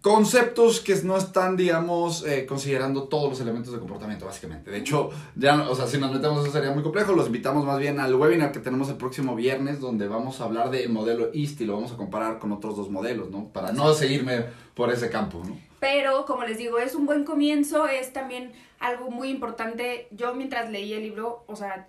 conceptos 0.01 0.79
que 0.79 0.95
no 1.03 1.17
están, 1.17 1.55
digamos, 1.55 2.25
eh, 2.25 2.45
considerando 2.45 3.03
todos 3.03 3.29
los 3.29 3.41
elementos 3.41 3.73
de 3.73 3.79
comportamiento, 3.79 4.25
básicamente. 4.25 4.71
De 4.71 4.77
hecho, 4.77 5.09
ya, 5.35 5.69
o 5.69 5.75
sea, 5.75 5.87
si 5.87 5.97
nos 5.97 6.11
metemos 6.11 6.43
eso 6.43 6.51
sería 6.51 6.71
muy 6.71 6.83
complejo. 6.83 7.13
Los 7.13 7.27
invitamos 7.27 7.65
más 7.65 7.79
bien 7.79 7.99
al 7.99 8.15
webinar 8.15 8.51
que 8.51 8.59
tenemos 8.59 8.89
el 8.89 8.95
próximo 8.97 9.35
viernes, 9.35 9.79
donde 9.79 10.07
vamos 10.07 10.41
a 10.41 10.45
hablar 10.45 10.71
del 10.71 10.89
modelo 10.89 11.29
IST 11.33 11.61
y 11.61 11.65
lo 11.65 11.75
vamos 11.75 11.91
a 11.91 11.97
comparar 11.97 12.39
con 12.39 12.51
otros 12.51 12.75
dos 12.75 12.89
modelos, 12.89 13.29
¿no? 13.29 13.49
Para 13.49 13.71
no 13.71 13.93
seguirme 13.93 14.45
por 14.73 14.91
ese 14.91 15.09
campo, 15.09 15.41
¿no? 15.45 15.57
Pero, 15.79 16.25
como 16.25 16.43
les 16.43 16.57
digo, 16.57 16.79
es 16.79 16.95
un 16.95 17.05
buen 17.05 17.23
comienzo, 17.23 17.87
es 17.87 18.13
también 18.13 18.51
algo 18.79 19.11
muy 19.11 19.29
importante. 19.29 20.07
Yo 20.11 20.33
mientras 20.33 20.71
leía 20.71 20.97
el 20.97 21.03
libro, 21.03 21.43
o 21.47 21.55
sea, 21.55 21.87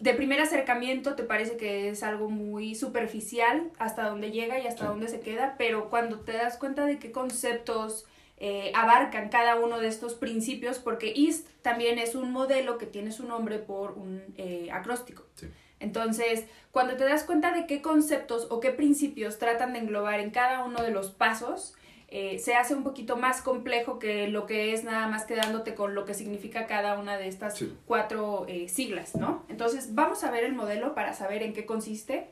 de 0.00 0.14
primer 0.14 0.40
acercamiento 0.40 1.14
te 1.14 1.22
parece 1.22 1.56
que 1.56 1.88
es 1.88 2.02
algo 2.02 2.28
muy 2.30 2.74
superficial 2.74 3.70
hasta 3.78 4.08
dónde 4.08 4.30
llega 4.30 4.58
y 4.58 4.66
hasta 4.66 4.82
sí. 4.82 4.88
dónde 4.88 5.08
se 5.08 5.20
queda, 5.20 5.54
pero 5.58 5.90
cuando 5.90 6.20
te 6.20 6.32
das 6.32 6.56
cuenta 6.56 6.86
de 6.86 6.98
qué 6.98 7.12
conceptos 7.12 8.06
eh, 8.36 8.72
abarcan 8.74 9.28
cada 9.28 9.56
uno 9.56 9.78
de 9.78 9.88
estos 9.88 10.14
principios, 10.14 10.78
porque 10.78 11.12
IST 11.14 11.48
también 11.62 11.98
es 11.98 12.14
un 12.14 12.32
modelo 12.32 12.78
que 12.78 12.86
tiene 12.86 13.12
su 13.12 13.26
nombre 13.26 13.58
por 13.58 13.92
un 13.92 14.22
eh, 14.36 14.68
acróstico. 14.72 15.24
Sí. 15.34 15.48
Entonces, 15.80 16.44
cuando 16.70 16.96
te 16.96 17.04
das 17.04 17.24
cuenta 17.24 17.52
de 17.52 17.66
qué 17.66 17.82
conceptos 17.82 18.46
o 18.50 18.60
qué 18.60 18.70
principios 18.70 19.38
tratan 19.38 19.74
de 19.74 19.80
englobar 19.80 20.20
en 20.20 20.30
cada 20.30 20.64
uno 20.64 20.82
de 20.82 20.90
los 20.90 21.10
pasos, 21.10 21.74
eh, 22.16 22.38
se 22.38 22.54
hace 22.54 22.76
un 22.76 22.84
poquito 22.84 23.16
más 23.16 23.42
complejo 23.42 23.98
que 23.98 24.28
lo 24.28 24.46
que 24.46 24.72
es 24.72 24.84
nada 24.84 25.08
más 25.08 25.24
quedándote 25.24 25.74
con 25.74 25.96
lo 25.96 26.04
que 26.04 26.14
significa 26.14 26.68
cada 26.68 26.96
una 26.96 27.16
de 27.16 27.26
estas 27.26 27.58
sí. 27.58 27.76
cuatro 27.86 28.46
eh, 28.46 28.68
siglas, 28.68 29.16
¿no? 29.16 29.42
Entonces 29.48 29.96
vamos 29.96 30.22
a 30.22 30.30
ver 30.30 30.44
el 30.44 30.54
modelo 30.54 30.94
para 30.94 31.12
saber 31.12 31.42
en 31.42 31.52
qué 31.52 31.66
consiste. 31.66 32.28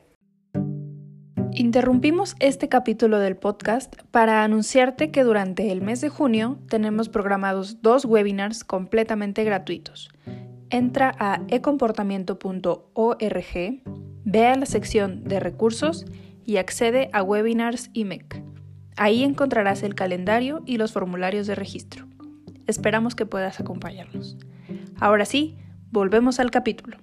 Interrumpimos 1.51 2.37
este 2.39 2.69
capítulo 2.69 3.19
del 3.19 3.35
podcast 3.35 3.93
para 4.09 4.45
anunciarte 4.45 5.11
que 5.11 5.25
durante 5.25 5.69
el 5.69 5.81
mes 5.81 5.99
de 5.99 6.07
junio 6.07 6.59
tenemos 6.69 7.09
programados 7.09 7.81
dos 7.81 8.05
webinars 8.05 8.63
completamente 8.63 9.43
gratuitos. 9.43 10.07
Entra 10.69 11.13
a 11.19 11.41
ecomportamiento.org, 11.49 13.81
ve 14.23 14.47
a 14.47 14.55
la 14.55 14.65
sección 14.65 15.25
de 15.25 15.41
recursos 15.41 16.05
y 16.45 16.55
accede 16.55 17.09
a 17.11 17.21
webinars 17.21 17.89
IMEC. 17.91 18.42
Ahí 18.95 19.23
encontrarás 19.23 19.83
el 19.83 19.95
calendario 19.95 20.61
y 20.65 20.77
los 20.77 20.91
formularios 20.91 21.47
de 21.47 21.55
registro. 21.55 22.05
Esperamos 22.67 23.15
que 23.15 23.25
puedas 23.25 23.59
acompañarnos. 23.59 24.37
Ahora 24.99 25.25
sí, 25.25 25.57
volvemos 25.91 26.39
al 26.39 26.51
capítulo. 26.51 26.97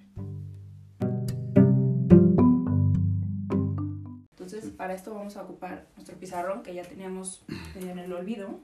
Entonces, 4.30 4.70
para 4.70 4.94
esto 4.94 5.14
vamos 5.14 5.36
a 5.36 5.42
ocupar 5.42 5.86
nuestro 5.96 6.16
pizarrón 6.16 6.62
que 6.62 6.74
ya 6.74 6.82
teníamos 6.82 7.42
en 7.74 7.98
el 7.98 8.12
olvido. 8.12 8.60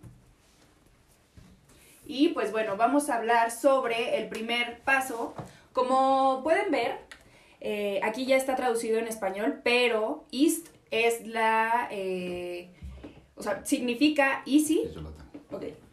Y 2.06 2.28
pues 2.28 2.52
bueno, 2.52 2.76
vamos 2.76 3.10
a 3.10 3.16
hablar 3.16 3.50
sobre 3.50 4.18
el 4.18 4.28
primer 4.28 4.78
paso. 4.80 5.34
Como 5.72 6.40
pueden 6.44 6.70
ver, 6.70 7.00
eh, 7.60 8.00
aquí 8.04 8.24
ya 8.26 8.36
está 8.36 8.54
traducido 8.54 8.98
en 8.98 9.08
español, 9.08 9.60
pero 9.64 10.24
EAST 10.30 10.68
es 10.92 11.26
la 11.26 11.88
eh, 11.90 12.70
o 13.36 13.42
sea, 13.42 13.64
significa 13.64 14.42
easy. 14.46 14.82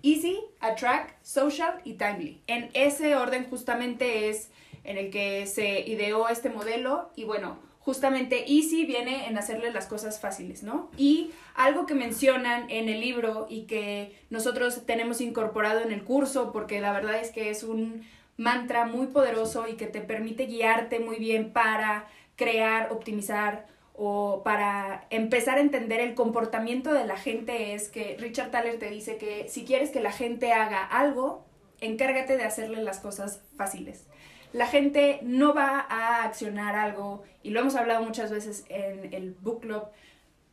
Easy, 0.01 0.39
attract, 0.59 1.23
social 1.23 1.79
y 1.83 1.93
timely. 1.93 2.41
En 2.47 2.69
ese 2.73 3.15
orden 3.15 3.47
justamente 3.49 4.29
es 4.29 4.49
en 4.83 4.97
el 4.97 5.11
que 5.11 5.45
se 5.45 5.81
ideó 5.81 6.27
este 6.27 6.49
modelo 6.49 7.11
y 7.15 7.23
bueno, 7.23 7.57
justamente 7.79 8.51
easy 8.51 8.85
viene 8.85 9.27
en 9.27 9.37
hacerle 9.37 9.71
las 9.71 9.87
cosas 9.87 10.19
fáciles, 10.19 10.63
¿no? 10.63 10.89
Y 10.97 11.31
algo 11.55 11.85
que 11.85 11.95
mencionan 11.95 12.69
en 12.69 12.89
el 12.89 12.99
libro 12.99 13.45
y 13.49 13.63
que 13.63 14.17
nosotros 14.29 14.85
tenemos 14.85 15.21
incorporado 15.21 15.81
en 15.81 15.91
el 15.91 16.03
curso 16.03 16.51
porque 16.51 16.81
la 16.81 16.91
verdad 16.91 17.15
es 17.19 17.31
que 17.31 17.49
es 17.49 17.63
un 17.63 18.03
mantra 18.37 18.85
muy 18.85 19.07
poderoso 19.07 19.67
y 19.67 19.73
que 19.73 19.87
te 19.87 20.01
permite 20.01 20.47
guiarte 20.47 20.99
muy 20.99 21.17
bien 21.17 21.53
para 21.53 22.07
crear, 22.35 22.91
optimizar 22.91 23.67
o 23.93 24.41
para 24.43 25.05
empezar 25.09 25.57
a 25.57 25.61
entender 25.61 25.99
el 25.99 26.15
comportamiento 26.15 26.93
de 26.93 27.05
la 27.05 27.15
gente 27.15 27.73
es 27.73 27.89
que 27.89 28.17
Richard 28.19 28.51
Thaler 28.51 28.79
te 28.79 28.89
dice 28.89 29.17
que 29.17 29.47
si 29.49 29.65
quieres 29.65 29.91
que 29.91 30.01
la 30.01 30.11
gente 30.11 30.51
haga 30.51 30.83
algo, 30.83 31.45
encárgate 31.79 32.35
de 32.37 32.43
hacerle 32.43 32.81
las 32.81 32.99
cosas 32.99 33.41
fáciles. 33.55 34.07
La 34.51 34.67
gente 34.67 35.19
no 35.23 35.53
va 35.53 35.85
a 35.89 36.23
accionar 36.23 36.75
algo, 36.75 37.23
y 37.41 37.49
lo 37.51 37.59
hemos 37.59 37.75
hablado 37.75 38.03
muchas 38.03 38.31
veces 38.31 38.65
en 38.69 39.13
el 39.13 39.33
book 39.33 39.61
club, 39.61 39.83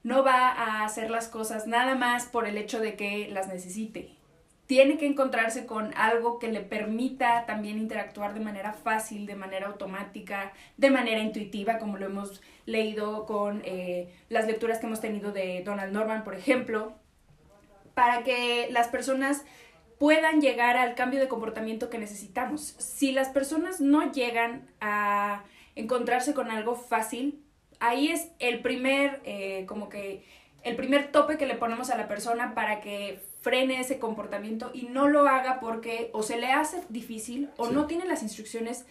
no 0.03 0.25
va 0.25 0.49
a 0.49 0.85
hacer 0.85 1.11
las 1.11 1.29
cosas 1.29 1.67
nada 1.67 1.95
más 1.95 2.27
por 2.27 2.47
el 2.47 2.57
hecho 2.57 2.81
de 2.81 2.97
que 2.97 3.29
las 3.31 3.49
necesite 3.49 4.20
tiene 4.71 4.99
que 4.99 5.07
encontrarse 5.09 5.67
con 5.67 5.93
algo 5.97 6.39
que 6.39 6.47
le 6.47 6.61
permita 6.61 7.45
también 7.45 7.77
interactuar 7.77 8.35
de 8.35 8.39
manera 8.39 8.73
fácil, 8.73 9.27
de 9.27 9.35
manera 9.35 9.67
automática, 9.67 10.53
de 10.77 10.91
manera 10.91 11.19
intuitiva, 11.19 11.79
como 11.79 11.99
lo 11.99 12.07
hemos 12.07 12.41
leído 12.67 13.27
con 13.27 13.63
eh, 13.65 14.15
las 14.29 14.47
lecturas 14.47 14.79
que 14.79 14.87
hemos 14.87 15.01
tenido 15.01 15.33
de 15.33 15.65
Donald 15.65 15.93
Norman, 15.93 16.23
por 16.23 16.37
ejemplo, 16.37 16.93
para 17.95 18.23
que 18.23 18.69
las 18.71 18.87
personas 18.87 19.45
puedan 19.99 20.41
llegar 20.41 20.77
al 20.77 20.95
cambio 20.95 21.19
de 21.19 21.27
comportamiento 21.27 21.91
que 21.91 21.99
necesitamos. 21.99 22.77
Si 22.79 23.11
las 23.11 23.29
personas 23.31 23.81
no 23.81 24.13
llegan 24.13 24.71
a 24.81 25.43
encontrarse 25.75 26.33
con 26.33 26.49
algo 26.53 26.77
fácil, 26.77 27.43
ahí 27.81 28.07
es 28.07 28.31
el 28.39 28.61
primer, 28.61 29.21
eh, 29.25 29.65
como 29.67 29.89
que, 29.89 30.25
el 30.63 30.77
primer 30.77 31.11
tope 31.11 31.39
que 31.39 31.47
le 31.47 31.57
ponemos 31.57 31.91
a 31.91 31.97
la 31.97 32.07
persona 32.07 32.55
para 32.55 32.81
que 32.81 33.19
frene 33.41 33.81
ese 33.81 33.99
comportamiento 33.99 34.71
y 34.75 34.85
no 34.85 35.09
lo 35.09 35.27
haga 35.27 35.61
porque 35.61 36.11
o 36.13 36.23
se 36.23 36.39
le 36.39 36.53
hace 36.53 36.83
difícil 36.89 37.49
o 37.57 37.71
no 37.71 37.87
tiene 37.87 38.07
las 38.07 38.23
instrucciones 38.23 38.85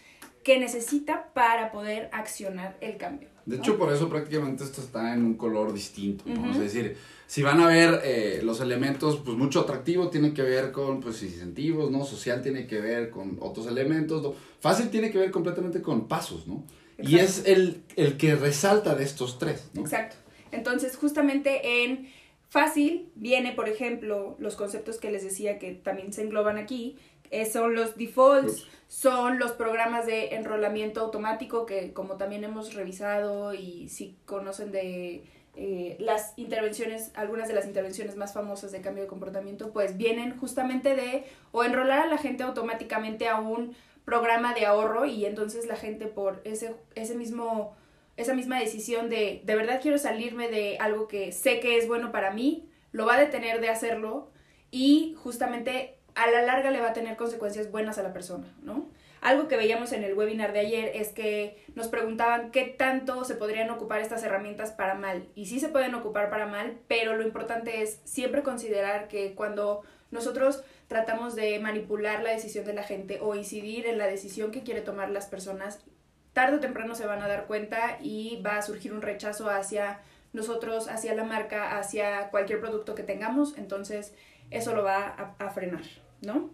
que 0.43 0.59
necesita 0.59 1.29
para 1.33 1.71
poder 1.71 2.09
accionar 2.11 2.77
el 2.81 2.97
cambio. 2.97 3.29
De 3.45 3.57
hecho, 3.57 3.77
por 3.77 3.91
eso 3.91 4.09
prácticamente 4.09 4.63
esto 4.63 4.81
está 4.81 5.13
en 5.13 5.23
un 5.25 5.33
color 5.35 5.73
distinto, 5.73 6.23
Es 6.51 6.59
decir, 6.59 6.97
si 7.25 7.41
van 7.43 7.59
a 7.59 7.67
ver 7.67 8.01
eh, 8.03 8.41
los 8.43 8.61
elementos, 8.61 9.21
pues 9.23 9.37
mucho 9.37 9.61
atractivo 9.61 10.09
tiene 10.09 10.33
que 10.33 10.41
ver 10.41 10.71
con 10.71 10.99
pues 10.99 11.21
incentivos, 11.23 11.91
¿no? 11.91 12.03
Social 12.03 12.41
tiene 12.41 12.67
que 12.67 12.79
ver 12.79 13.09
con 13.09 13.37
otros 13.39 13.67
elementos, 13.67 14.35
fácil 14.59 14.89
tiene 14.89 15.11
que 15.11 15.17
ver 15.17 15.31
completamente 15.31 15.81
con 15.81 16.07
pasos, 16.07 16.47
¿no? 16.47 16.63
Y 16.97 17.17
es 17.17 17.43
el, 17.45 17.83
el 17.95 18.17
que 18.17 18.35
resalta 18.35 18.93
de 18.95 19.03
estos 19.03 19.39
tres, 19.39 19.69
¿no? 19.73 19.81
Exacto. 19.81 20.15
Entonces, 20.51 20.95
justamente 20.95 21.83
en 21.83 22.09
Fácil 22.49 23.11
viene, 23.13 23.51
por 23.51 23.69
ejemplo, 23.69 24.35
los 24.39 24.55
conceptos 24.55 24.97
que 24.97 25.11
les 25.11 25.23
decía 25.23 25.59
que 25.59 25.73
también 25.73 26.11
se 26.11 26.23
engloban 26.23 26.57
aquí, 26.57 26.97
eh, 27.29 27.45
son 27.45 27.75
los 27.75 27.95
defaults, 27.95 28.65
son 28.87 29.37
los 29.37 29.51
programas 29.51 30.07
de 30.07 30.33
enrolamiento 30.33 31.01
automático 31.01 31.67
que 31.67 31.93
como 31.93 32.17
también 32.17 32.43
hemos 32.43 32.73
revisado 32.73 33.53
y 33.53 33.87
si 33.89 34.17
conocen 34.25 34.71
de 34.71 35.23
eh, 35.55 35.95
las 35.99 36.33
intervenciones, 36.37 37.11
algunas 37.13 37.47
de 37.47 37.53
las 37.53 37.67
intervenciones 37.67 38.15
más 38.15 38.33
famosas 38.33 38.71
de 38.71 38.81
cambio 38.81 39.03
de 39.03 39.09
comportamiento, 39.09 39.71
pues 39.71 39.95
vienen 39.95 40.35
justamente 40.39 40.95
de 40.95 41.25
o 41.51 41.63
enrolar 41.63 41.99
a 41.99 42.07
la 42.07 42.17
gente 42.17 42.41
automáticamente 42.41 43.27
a 43.27 43.39
un 43.39 43.75
programa 44.05 44.55
de 44.55 44.65
ahorro 44.65 45.05
y 45.05 45.25
entonces 45.25 45.67
la 45.67 45.75
gente 45.75 46.07
por 46.07 46.41
ese, 46.45 46.75
ese 46.95 47.13
mismo 47.13 47.75
esa 48.19 48.33
misma 48.33 48.59
decisión 48.59 49.09
de 49.09 49.41
de 49.43 49.55
verdad 49.55 49.79
quiero 49.81 49.97
salirme 49.97 50.49
de 50.49 50.77
algo 50.79 51.07
que 51.07 51.31
sé 51.31 51.59
que 51.59 51.77
es 51.77 51.87
bueno 51.87 52.11
para 52.11 52.31
mí, 52.31 52.69
lo 52.91 53.05
va 53.05 53.15
a 53.15 53.19
detener 53.19 53.61
de 53.61 53.69
hacerlo 53.69 54.31
y 54.71 55.15
justamente 55.17 55.95
a 56.15 56.29
la 56.29 56.41
larga 56.41 56.71
le 56.71 56.81
va 56.81 56.89
a 56.89 56.93
tener 56.93 57.15
consecuencias 57.15 57.71
buenas 57.71 57.97
a 57.97 58.03
la 58.03 58.13
persona, 58.13 58.53
¿no? 58.61 58.89
Algo 59.21 59.47
que 59.47 59.57
veíamos 59.57 59.91
en 59.91 60.03
el 60.03 60.13
webinar 60.13 60.53
de 60.53 60.59
ayer 60.59 60.91
es 60.95 61.09
que 61.09 61.57
nos 61.75 61.87
preguntaban 61.87 62.51
qué 62.51 62.63
tanto 62.65 63.25
se 63.25 63.35
podrían 63.35 63.69
ocupar 63.69 63.99
estas 63.99 64.23
herramientas 64.23 64.71
para 64.71 64.95
mal. 64.95 65.27
Y 65.35 65.47
sí 65.47 65.59
se 65.59 65.67
pueden 65.67 65.93
ocupar 65.93 66.29
para 66.29 66.45
mal, 66.45 66.77
pero 66.87 67.17
lo 67.17 67.23
importante 67.23 67.81
es 67.81 67.99
siempre 68.05 68.43
considerar 68.43 69.09
que 69.09 69.35
cuando 69.35 69.81
nosotros 70.11 70.63
tratamos 70.87 71.35
de 71.35 71.59
manipular 71.59 72.23
la 72.23 72.31
decisión 72.31 72.65
de 72.65 72.73
la 72.73 72.83
gente 72.83 73.19
o 73.21 73.35
incidir 73.35 73.87
en 73.87 73.97
la 73.97 74.07
decisión 74.07 74.51
que 74.51 74.63
quiere 74.63 74.81
tomar 74.81 75.09
las 75.09 75.27
personas, 75.27 75.83
tarde 76.33 76.57
o 76.57 76.59
temprano 76.59 76.95
se 76.95 77.05
van 77.05 77.21
a 77.21 77.27
dar 77.27 77.45
cuenta 77.45 77.97
y 78.01 78.41
va 78.45 78.57
a 78.57 78.61
surgir 78.61 78.93
un 78.93 79.01
rechazo 79.01 79.49
hacia 79.49 79.99
nosotros, 80.33 80.87
hacia 80.87 81.15
la 81.15 81.23
marca, 81.23 81.77
hacia 81.77 82.29
cualquier 82.29 82.59
producto 82.59 82.95
que 82.95 83.03
tengamos, 83.03 83.57
entonces 83.57 84.13
eso 84.51 84.75
lo 84.75 84.83
va 84.83 85.35
a, 85.39 85.49
frenar, 85.49 85.83
¿no? 86.21 86.51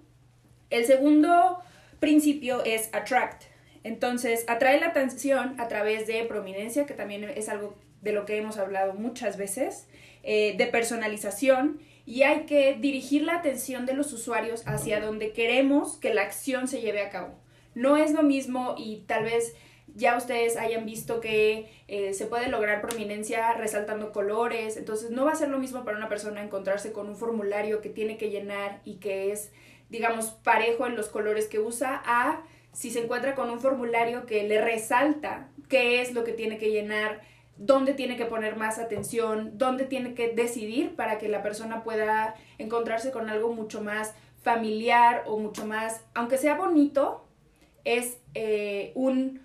El 0.70 0.86
segundo 0.86 1.60
principio 2.00 2.63
es 2.63 2.89
attract. 2.94 3.44
Entonces, 3.84 4.46
atrae 4.48 4.79
la 4.79 4.88
atención 4.88 5.60
a 5.60 5.67
través 5.67 6.08
de 6.08 6.24
prominencia, 6.24 6.86
que 6.86 6.94
también 6.94 7.24
es 7.24 7.50
algo 7.50 7.75
de 8.01 8.13
lo 8.13 8.25
que 8.25 8.38
hemos 8.38 8.58
hablado 8.58 8.94
muchas 8.94 9.38
veces, 9.38 9.88
eh, 10.24 10.55
de 10.58 10.67
personalización, 10.67 11.79
y 12.05 12.24
hay 12.24 12.46
que 12.46 12.75
dirigir 12.79 13.24
la 13.24 13.36
atención 13.36 13.86
de 13.86 13.94
los 13.94 14.12
usuarios 14.12 14.63
hacia 14.65 15.00
donde 15.00 15.34
queremos 15.34 15.98
que 15.98 16.13
la 16.13 16.24
acción 16.24 16.67
se 16.67 16.82
lleve 16.82 17.01
a 17.01 17.10
cabo. 17.10 17.36
No 17.75 17.98
es 17.98 18.12
lo 18.12 18.24
mismo 18.24 18.74
y 18.77 19.03
tal 19.08 19.25
vez 19.25 19.55
ya 19.94 20.17
ustedes 20.17 20.58
hayan 20.58 20.86
visto 20.86 21.22
que 21.22 21.70
eh, 21.88 22.13
se 22.13 22.25
puede 22.25 22.50
lograr 22.50 22.82
prominencia 22.82 23.53
resaltando 23.53 24.12
colores, 24.12 24.77
entonces 24.77 25.12
no 25.12 25.25
va 25.25 25.32
a 25.32 25.36
ser 25.36 25.50
lo 25.50 25.60
mismo 25.60 25.86
para 25.86 25.98
una 25.98 26.10
persona 26.10 26.44
encontrarse 26.44 26.91
con 26.91 27.08
un 27.08 27.15
formulario 27.15 27.82
que 27.82 27.89
tiene 27.89 28.17
que 28.17 28.29
llenar 28.29 28.82
y 28.84 28.96
que 28.96 29.32
es, 29.32 29.51
digamos, 29.89 30.32
parejo 30.32 30.88
en 30.88 30.96
los 30.96 31.10
colores 31.10 31.48
que 31.48 31.60
usa, 31.60 32.01
a 32.05 32.41
si 32.74 32.91
se 32.91 33.03
encuentra 33.03 33.36
con 33.36 33.50
un 33.50 33.62
formulario 33.62 34.25
que 34.25 34.44
le 34.44 34.60
resalta 34.62 35.50
qué 35.70 36.01
es 36.01 36.13
lo 36.13 36.25
que 36.25 36.34
tiene 36.34 36.58
que 36.58 36.72
llenar, 36.72 37.22
dónde 37.58 37.94
tiene 37.94 38.17
que 38.17 38.25
poner 38.25 38.58
más 38.58 38.79
atención, 38.79 39.58
dónde 39.58 39.86
tiene 39.86 40.13
que 40.13 40.29
decidir 40.29 40.96
para 40.96 41.17
que 41.17 41.29
la 41.29 41.41
persona 41.41 41.84
pueda 41.84 42.36
encontrarse 42.58 43.12
con 43.12 43.29
algo 43.29 43.53
mucho 43.53 43.82
más 43.82 44.13
familiar 44.41 45.24
o 45.25 45.39
mucho 45.39 45.65
más, 45.65 46.03
aunque 46.13 46.38
sea 46.38 46.55
bonito, 46.55 47.25
es 47.86 48.18
eh, 48.34 48.92
un 48.96 49.39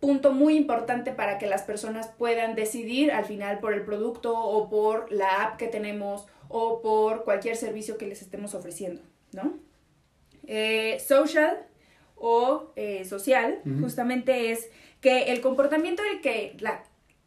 punto 0.00 0.32
muy 0.32 0.56
importante 0.56 1.12
para 1.12 1.38
que 1.38 1.46
las 1.46 1.62
personas 1.62 2.08
puedan 2.08 2.54
decidir 2.54 3.12
al 3.12 3.24
final 3.24 3.60
por 3.60 3.74
el 3.74 3.82
producto 3.82 4.38
o 4.38 4.68
por 4.68 5.10
la 5.12 5.44
app 5.44 5.56
que 5.56 5.68
tenemos 5.68 6.26
o 6.48 6.80
por 6.82 7.24
cualquier 7.24 7.56
servicio 7.56 7.96
que 7.96 8.06
les 8.06 8.22
estemos 8.22 8.54
ofreciendo, 8.54 9.02
¿no? 9.32 9.58
Eh, 10.46 10.98
social 11.00 11.66
o 12.16 12.72
eh, 12.76 13.04
social 13.04 13.60
justamente 13.80 14.50
es 14.50 14.68
que 15.00 15.24
el 15.24 15.40
comportamiento 15.40 16.02
del 16.02 16.20
que 16.20 16.56
la, 16.60 16.82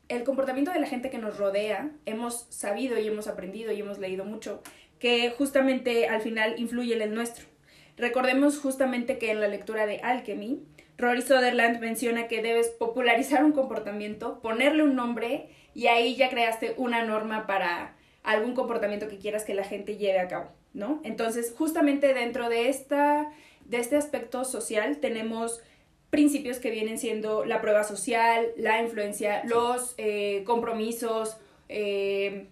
el 0.09 0.23
comportamiento 0.23 0.71
de 0.71 0.79
la 0.79 0.88
gente 0.88 1.09
que 1.09 1.17
nos 1.17 1.38
rodea 1.38 1.91
hemos 2.05 2.47
sabido 2.50 3.00
y 3.00 3.07
hemos 3.07 3.27
aprendido 3.27 3.71
y 3.71 3.79
hemos 3.79 4.00
leído 4.00 4.25
mucho 4.25 4.62
que 5.00 5.31
justamente 5.31 6.07
al 6.07 6.21
final 6.21 6.59
influye 6.59 6.95
en 6.95 7.01
el 7.01 7.13
nuestro. 7.13 7.45
Recordemos 7.97 8.59
justamente 8.59 9.17
que 9.17 9.31
en 9.31 9.39
la 9.39 9.47
lectura 9.47 9.85
de 9.85 10.00
Alchemy 10.00 10.63
Rory 10.97 11.21
Sutherland 11.21 11.79
menciona 11.79 12.27
que 12.27 12.41
debes 12.41 12.69
popularizar 12.69 13.43
un 13.43 13.51
comportamiento, 13.51 14.39
ponerle 14.41 14.83
un 14.83 14.95
nombre 14.95 15.50
y 15.73 15.88
ahí 15.88 16.15
ya 16.15 16.29
creaste 16.29 16.75
una 16.77 17.03
norma 17.03 17.47
para 17.47 17.95
algún 18.23 18.53
comportamiento 18.53 19.07
que 19.07 19.17
quieras 19.17 19.43
que 19.43 19.53
la 19.53 19.63
gente 19.63 19.97
lleve 19.97 20.19
a 20.19 20.27
cabo, 20.27 20.50
¿no? 20.73 21.01
Entonces, 21.03 21.53
justamente 21.57 22.13
dentro 22.13 22.47
de, 22.47 22.69
esta, 22.69 23.31
de 23.65 23.77
este 23.77 23.97
aspecto 23.97 24.45
social 24.45 24.97
tenemos 24.97 25.62
principios 26.09 26.59
que 26.59 26.69
vienen 26.69 27.00
siendo 27.00 27.43
la 27.43 27.59
prueba 27.59 27.83
social, 27.83 28.47
la 28.55 28.81
influencia, 28.81 29.43
los 29.45 29.95
eh, 29.97 30.43
compromisos, 30.45 31.38
eh, 31.69 32.47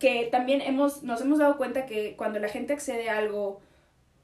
que 0.00 0.28
también 0.30 0.60
hemos, 0.60 1.04
nos 1.04 1.20
hemos 1.20 1.38
dado 1.38 1.56
cuenta 1.56 1.86
que 1.86 2.16
cuando 2.16 2.40
la 2.40 2.48
gente 2.48 2.72
accede 2.72 3.08
a 3.08 3.18
algo 3.18 3.60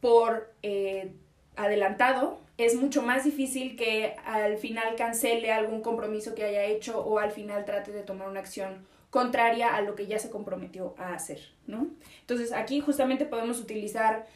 por 0.02 0.52
eh, 0.64 1.12
adelantado, 1.54 2.40
es 2.58 2.74
mucho 2.74 3.02
más 3.02 3.22
difícil 3.22 3.76
que 3.76 4.16
al 4.26 4.58
final 4.58 4.96
cancele 4.96 5.52
algún 5.52 5.80
compromiso 5.80 6.34
que 6.34 6.42
haya 6.42 6.64
hecho 6.64 6.98
o 6.98 7.20
al 7.20 7.30
final 7.30 7.64
trate 7.64 7.92
de 7.92 8.02
tomar 8.02 8.28
una 8.28 8.40
acción 8.40 8.84
contraria 9.10 9.76
a 9.76 9.80
lo 9.80 9.94
que 9.94 10.08
ya 10.08 10.18
se 10.18 10.28
comprometió 10.28 10.96
a 10.98 11.14
hacer, 11.14 11.38
¿no? 11.68 11.86
Entonces 12.20 12.52
aquí 12.52 12.80
justamente 12.80 13.26
podemos 13.26 13.60
utilizar 13.60 14.26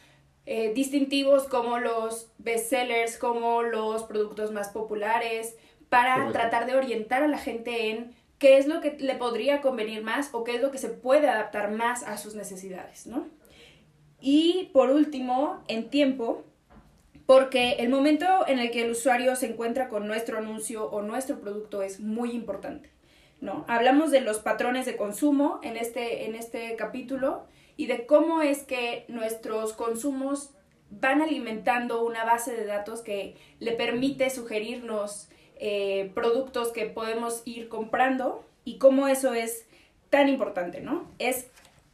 eh, 0.45 0.71
distintivos 0.73 1.49
como 1.49 1.79
los 1.79 2.31
bestsellers, 2.37 3.17
como 3.17 3.61
los 3.61 4.03
productos 4.03 4.53
más 4.53 4.69
populares, 4.69 5.57
para 5.89 6.31
tratar 6.31 6.65
de 6.65 6.75
orientar 6.75 7.23
a 7.23 7.27
la 7.27 7.39
gente 7.39 7.89
en 7.89 8.15
qué 8.39 8.57
es 8.57 8.67
lo 8.67 8.79
que 8.79 8.91
le 8.91 9.15
podría 9.15 9.59
convenir 9.59 10.01
más 10.01 10.29
o 10.31 10.45
qué 10.45 10.55
es 10.55 10.61
lo 10.61 10.71
que 10.71 10.77
se 10.77 10.89
puede 10.89 11.27
adaptar 11.27 11.71
más 11.71 12.03
a 12.03 12.17
sus 12.17 12.35
necesidades, 12.35 13.05
¿no? 13.05 13.27
Y 14.19 14.69
por 14.73 14.89
último, 14.89 15.63
en 15.67 15.89
tiempo, 15.89 16.43
porque 17.25 17.73
el 17.79 17.89
momento 17.89 18.25
en 18.47 18.59
el 18.59 18.71
que 18.71 18.83
el 18.83 18.91
usuario 18.91 19.35
se 19.35 19.47
encuentra 19.47 19.89
con 19.89 20.07
nuestro 20.07 20.37
anuncio 20.37 20.89
o 20.89 21.01
nuestro 21.01 21.39
producto 21.39 21.81
es 21.83 21.99
muy 21.99 22.31
importante, 22.31 22.89
¿no? 23.41 23.65
Hablamos 23.67 24.11
de 24.11 24.21
los 24.21 24.39
patrones 24.39 24.85
de 24.85 24.95
consumo 24.95 25.59
en 25.61 25.77
este, 25.77 26.25
en 26.25 26.35
este 26.35 26.75
capítulo 26.77 27.45
y 27.75 27.85
de 27.85 28.05
cómo 28.05 28.41
es 28.41 28.63
que 28.63 29.05
nuestros 29.09 29.73
consumos 29.73 30.51
van 30.89 31.21
alimentando 31.21 32.03
una 32.05 32.23
base 32.23 32.55
de 32.55 32.65
datos 32.65 33.01
que 33.01 33.35
le 33.59 33.73
permite 33.73 34.29
sugerirnos 34.29 35.27
eh, 35.59 36.11
productos 36.15 36.71
que 36.71 36.85
podemos 36.85 37.41
ir 37.45 37.67
comprando 37.67 38.45
y 38.63 38.77
cómo 38.77 39.07
eso 39.07 39.33
es 39.33 39.65
tan 40.09 40.29
importante, 40.29 40.79
¿no? 40.81 41.11
Es 41.19 41.47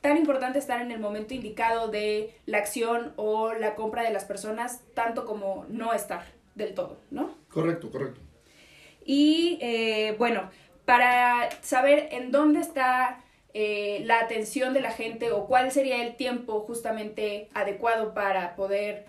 tan 0.03 0.17
importante 0.17 0.59
estar 0.59 0.81
en 0.81 0.91
el 0.91 0.99
momento 0.99 1.33
indicado 1.33 1.87
de 1.87 2.35
la 2.45 2.57
acción 2.57 3.13
o 3.15 3.53
la 3.53 3.73
compra 3.75 4.03
de 4.03 4.11
las 4.11 4.25
personas, 4.25 4.81
tanto 4.93 5.25
como 5.25 5.65
no 5.69 5.93
estar 5.93 6.25
del 6.55 6.73
todo, 6.73 6.97
¿no? 7.09 7.33
Correcto, 7.49 7.89
correcto. 7.89 8.19
Y 9.05 9.57
eh, 9.61 10.13
bueno, 10.19 10.51
para 10.83 11.49
saber 11.61 12.09
en 12.11 12.33
dónde 12.33 12.59
está 12.59 13.23
eh, 13.53 14.01
la 14.03 14.19
atención 14.19 14.73
de 14.73 14.81
la 14.81 14.91
gente 14.91 15.31
o 15.31 15.47
cuál 15.47 15.71
sería 15.71 16.05
el 16.05 16.17
tiempo 16.17 16.59
justamente 16.67 17.47
adecuado 17.53 18.13
para 18.13 18.57
poder 18.57 19.05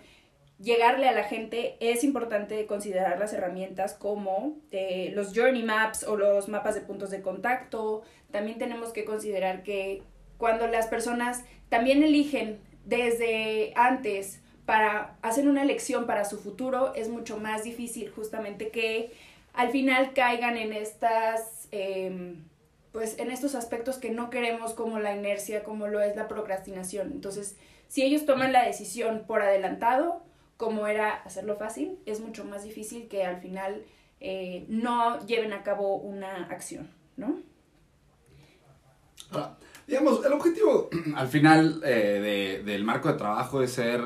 llegarle 0.61 1.09
a 1.09 1.11
la 1.11 1.25
gente, 1.25 1.75
es 1.81 2.05
importante 2.05 2.65
considerar 2.67 3.19
las 3.19 3.33
herramientas 3.33 3.95
como 3.95 4.59
eh, 4.71 5.11
los 5.13 5.33
journey 5.35 5.63
maps 5.63 6.05
o 6.05 6.15
los 6.15 6.47
mapas 6.47 6.73
de 6.73 6.79
puntos 6.79 7.09
de 7.09 7.21
contacto. 7.21 8.03
También 8.31 8.57
tenemos 8.57 8.93
que 8.93 9.03
considerar 9.03 9.61
que 9.61 10.03
cuando 10.37 10.67
las 10.67 10.87
personas 10.87 11.43
también 11.69 12.03
eligen 12.03 12.59
desde 12.85 13.73
antes 13.75 14.41
para 14.65 15.15
hacer 15.21 15.47
una 15.47 15.63
elección 15.63 16.05
para 16.05 16.25
su 16.25 16.39
futuro, 16.39 16.93
es 16.95 17.09
mucho 17.09 17.37
más 17.37 17.63
difícil 17.63 18.09
justamente 18.09 18.69
que 18.69 19.13
al 19.53 19.69
final 19.69 20.13
caigan 20.13 20.57
en 20.57 20.73
estas... 20.73 21.67
Em, 21.71 22.43
pues 22.91 23.19
en 23.19 23.29
estos 23.29 23.55
aspectos 23.55 23.97
que 23.97 24.09
no 24.09 24.29
queremos 24.29 24.73
como 24.73 24.99
la 24.99 25.13
inercia, 25.13 25.65
como 25.65 25.87
lo 25.87 25.99
es 25.99 26.15
la 26.15 26.29
procrastinación. 26.29 27.11
Entonces, 27.11 27.57
si 27.89 28.03
ellos 28.03 28.25
toman 28.25 28.53
la 28.53 28.63
decisión 28.63 29.25
por 29.27 29.41
adelantado, 29.41 30.23
como 30.55 30.87
era 30.87 31.13
hacerlo 31.13 31.57
fácil, 31.57 31.99
es 32.05 32.21
mucho 32.21 32.45
más 32.45 32.63
difícil 32.63 33.09
que 33.09 33.25
al 33.25 33.41
final 33.41 33.83
eh, 34.21 34.65
no 34.69 35.25
lleven 35.25 35.51
a 35.51 35.63
cabo 35.63 35.97
una 35.97 36.45
acción, 36.45 36.89
¿no? 37.17 37.41
Ahora, 39.31 39.57
digamos, 39.87 40.25
el 40.25 40.33
objetivo 40.33 40.89
al 41.15 41.27
final 41.27 41.81
eh, 41.83 42.61
del 42.65 42.83
marco 42.83 43.07
de 43.07 43.15
trabajo 43.15 43.61
es 43.61 43.71
ser 43.71 44.01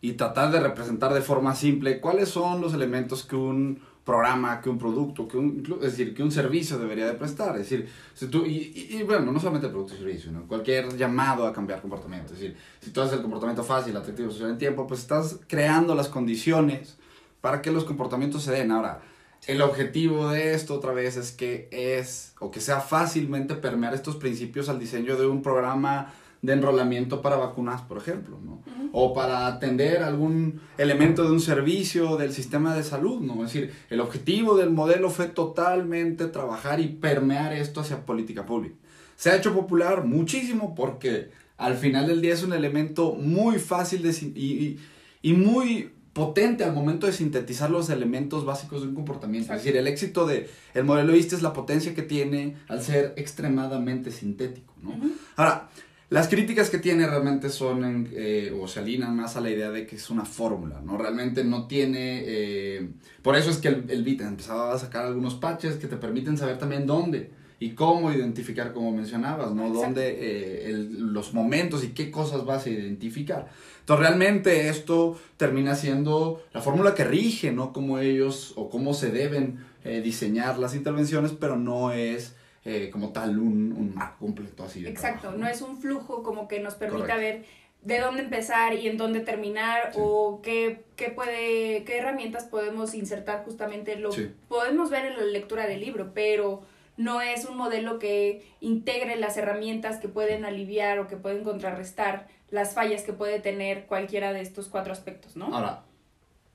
y 0.00 0.12
tratar 0.12 0.50
de 0.50 0.60
representar 0.60 1.14
de 1.14 1.20
forma 1.20 1.54
simple 1.54 2.00
cuáles 2.00 2.28
son 2.28 2.60
los 2.60 2.74
elementos 2.74 3.24
que 3.24 3.36
un 3.36 3.80
programa, 4.04 4.60
que 4.60 4.68
un 4.68 4.78
producto, 4.78 5.28
que 5.28 5.36
un, 5.36 5.62
es 5.76 5.92
decir, 5.92 6.12
que 6.12 6.24
un 6.24 6.32
servicio 6.32 6.76
debería 6.78 7.06
de 7.06 7.12
prestar. 7.12 7.56
Es 7.56 7.70
decir, 7.70 7.88
si 8.14 8.26
tú, 8.26 8.44
y, 8.44 8.88
y, 8.90 9.02
bueno, 9.04 9.30
no 9.30 9.38
solamente 9.38 9.68
el 9.68 9.72
producto 9.72 9.94
y 9.94 9.98
servicio, 9.98 10.32
¿no? 10.32 10.42
cualquier 10.48 10.96
llamado 10.96 11.46
a 11.46 11.52
cambiar 11.52 11.80
comportamiento. 11.80 12.34
Es 12.34 12.40
decir, 12.40 12.56
si 12.80 12.90
tú 12.90 13.00
haces 13.00 13.14
el 13.14 13.22
comportamiento 13.22 13.62
fácil, 13.62 13.96
atractivo, 13.96 14.30
social 14.30 14.50
en 14.50 14.58
tiempo, 14.58 14.88
pues 14.88 15.00
estás 15.00 15.38
creando 15.46 15.94
las 15.94 16.08
condiciones 16.08 16.96
para 17.40 17.62
que 17.62 17.70
los 17.70 17.84
comportamientos 17.84 18.42
se 18.42 18.50
den. 18.50 18.72
Ahora, 18.72 19.02
el 19.46 19.60
objetivo 19.60 20.30
de 20.30 20.54
esto 20.54 20.74
otra 20.74 20.92
vez 20.92 21.16
es 21.16 21.32
que 21.32 21.68
es, 21.70 22.34
o 22.38 22.50
que 22.50 22.60
sea 22.60 22.80
fácilmente 22.80 23.54
permear 23.54 23.94
estos 23.94 24.16
principios 24.16 24.68
al 24.68 24.78
diseño 24.78 25.16
de 25.16 25.26
un 25.26 25.42
programa 25.42 26.12
de 26.42 26.52
enrolamiento 26.54 27.22
para 27.22 27.36
vacunas, 27.36 27.82
por 27.82 27.98
ejemplo, 27.98 28.38
¿no? 28.44 28.62
O 28.92 29.14
para 29.14 29.46
atender 29.46 30.02
algún 30.02 30.60
elemento 30.76 31.22
de 31.22 31.30
un 31.30 31.40
servicio 31.40 32.16
del 32.16 32.32
sistema 32.32 32.74
de 32.74 32.82
salud, 32.82 33.20
¿no? 33.20 33.44
Es 33.44 33.52
decir, 33.52 33.72
el 33.90 34.00
objetivo 34.00 34.56
del 34.56 34.70
modelo 34.70 35.08
fue 35.08 35.28
totalmente 35.28 36.26
trabajar 36.26 36.80
y 36.80 36.88
permear 36.88 37.52
esto 37.52 37.80
hacia 37.80 38.04
política 38.04 38.44
pública. 38.44 38.74
Se 39.14 39.30
ha 39.30 39.36
hecho 39.36 39.54
popular 39.54 40.04
muchísimo 40.04 40.74
porque 40.74 41.30
al 41.56 41.76
final 41.76 42.08
del 42.08 42.20
día 42.20 42.34
es 42.34 42.42
un 42.42 42.52
elemento 42.52 43.14
muy 43.14 43.60
fácil 43.60 44.02
de, 44.02 44.10
y, 44.34 44.78
y, 45.22 45.32
muy 45.34 45.92
potente 46.12 46.64
al 46.64 46.74
momento 46.74 47.06
de 47.06 47.12
sintetizar 47.12 47.70
los 47.70 47.88
elementos 47.90 48.44
básicos 48.44 48.82
de 48.82 48.88
un 48.88 48.94
comportamiento. 48.94 49.52
Es 49.52 49.62
decir, 49.62 49.76
el 49.76 49.86
éxito 49.86 50.26
del 50.26 50.46
el 50.74 50.84
modelo 50.84 51.14
ISTE 51.14 51.36
es 51.36 51.42
la 51.42 51.52
potencia 51.52 51.94
que 51.94 52.02
tiene 52.02 52.56
al 52.68 52.82
ser 52.82 53.14
extremadamente 53.16 54.10
sintético, 54.10 54.74
¿no? 54.82 54.92
Ahora, 55.36 55.70
las 56.10 56.28
críticas 56.28 56.68
que 56.68 56.76
tiene 56.76 57.06
realmente 57.06 57.48
son 57.48 58.08
eh, 58.12 58.54
o 58.60 58.68
se 58.68 58.80
alinean 58.80 59.16
más 59.16 59.36
a 59.36 59.40
la 59.40 59.48
idea 59.48 59.70
de 59.70 59.86
que 59.86 59.96
es 59.96 60.10
una 60.10 60.26
fórmula, 60.26 60.82
¿no? 60.84 60.98
Realmente 60.98 61.42
no 61.42 61.66
tiene... 61.66 62.22
Eh, 62.26 62.90
por 63.22 63.34
eso 63.34 63.48
es 63.50 63.56
que 63.56 63.68
el, 63.68 63.86
el 63.88 64.04
Bit 64.04 64.20
empezaba 64.20 64.74
a 64.74 64.78
sacar 64.78 65.06
algunos 65.06 65.36
patches 65.36 65.76
que 65.76 65.86
te 65.86 65.96
permiten 65.96 66.36
saber 66.36 66.58
también 66.58 66.86
dónde 66.86 67.30
y 67.64 67.74
cómo 67.74 68.12
identificar, 68.12 68.72
como 68.72 68.92
mencionabas, 68.92 69.52
¿no? 69.52 69.70
Dónde 69.70 70.70
eh, 70.70 70.72
los 70.72 71.34
momentos 71.34 71.84
y 71.84 71.88
qué 71.88 72.10
cosas 72.10 72.44
vas 72.44 72.66
a 72.66 72.70
identificar. 72.70 73.48
Entonces, 73.80 74.06
realmente 74.06 74.68
esto 74.68 75.18
termina 75.36 75.74
siendo 75.74 76.42
la 76.52 76.60
fórmula 76.60 76.94
que 76.94 77.04
rige, 77.04 77.52
¿no? 77.52 77.72
Cómo 77.72 77.98
ellos 77.98 78.52
o 78.56 78.70
cómo 78.70 78.94
se 78.94 79.10
deben 79.10 79.64
diseñar 79.82 80.60
las 80.60 80.76
intervenciones, 80.76 81.32
pero 81.32 81.56
no 81.56 81.90
es 81.90 82.36
eh, 82.64 82.90
como 82.92 83.10
tal 83.10 83.40
un, 83.40 83.72
un 83.72 83.92
marco 83.96 84.18
completo 84.20 84.62
así. 84.62 84.82
De 84.82 84.90
Exacto, 84.90 85.32
¿no? 85.32 85.48
es 85.48 85.62
un 85.62 85.80
flujo 85.80 86.22
como 86.22 86.46
que 86.46 86.60
nos 86.60 86.76
permita 86.76 87.16
ver 87.16 87.44
de 87.82 87.98
dónde 87.98 88.22
empezar 88.22 88.74
y 88.74 88.86
en 88.86 88.96
dónde 88.96 89.18
terminar 89.18 89.90
o 89.96 90.40
qué, 90.44 90.84
qué, 90.94 91.10
puede, 91.10 91.82
qué 91.82 91.98
herramientas 91.98 92.44
podemos 92.44 92.94
insertar 92.94 93.44
justamente. 93.44 93.96
Lo 93.96 94.10
podemos 94.46 94.90
ver 94.90 95.06
en 95.06 95.16
la 95.16 95.24
lectura 95.24 95.66
del 95.66 95.80
libro, 95.80 96.12
pero 96.14 96.62
no 96.96 97.20
es 97.20 97.44
un 97.44 97.56
modelo 97.56 97.98
que 97.98 98.44
integre 98.60 99.16
las 99.16 99.36
herramientas 99.36 99.98
que 99.98 100.08
pueden 100.08 100.44
aliviar 100.44 100.98
o 100.98 101.08
que 101.08 101.16
pueden 101.16 101.44
contrarrestar 101.44 102.28
las 102.50 102.74
fallas 102.74 103.02
que 103.02 103.12
puede 103.12 103.40
tener 103.40 103.86
cualquiera 103.86 104.32
de 104.32 104.42
estos 104.42 104.68
cuatro 104.68 104.92
aspectos, 104.92 105.36
¿no? 105.36 105.46
Ahora, 105.54 105.84